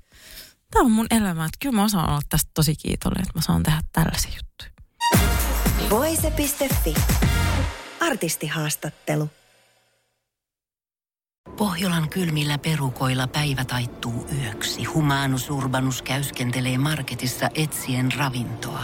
tämä 0.72 0.86
on 0.86 0.92
mun 0.92 1.08
elämä, 1.12 1.46
että 1.46 1.58
kyllä 1.62 1.76
mä 1.76 1.84
osaan 1.84 2.10
olla 2.10 2.22
tästä 2.30 2.52
tosi 2.54 2.76
kiitollinen, 2.76 3.22
että 3.22 3.38
mä 3.38 3.42
saan 3.42 3.64
tehdä 3.64 3.82
tällaisia 3.92 4.32
juttuja. 4.32 4.72
Voise.fi. 5.90 6.94
Artistihaastattelu. 8.00 9.30
Pohjolan 11.58 12.10
kylmillä 12.10 12.58
perukoilla 12.58 13.28
päivä 13.28 13.66
taittuu 13.66 14.28
yöksi. 14.42 14.84
Humanus 14.84 15.50
Urbanus 15.50 16.02
käyskentelee 16.02 16.78
marketissa 16.78 17.50
etsien 17.56 18.12
ravintoa. 18.18 18.84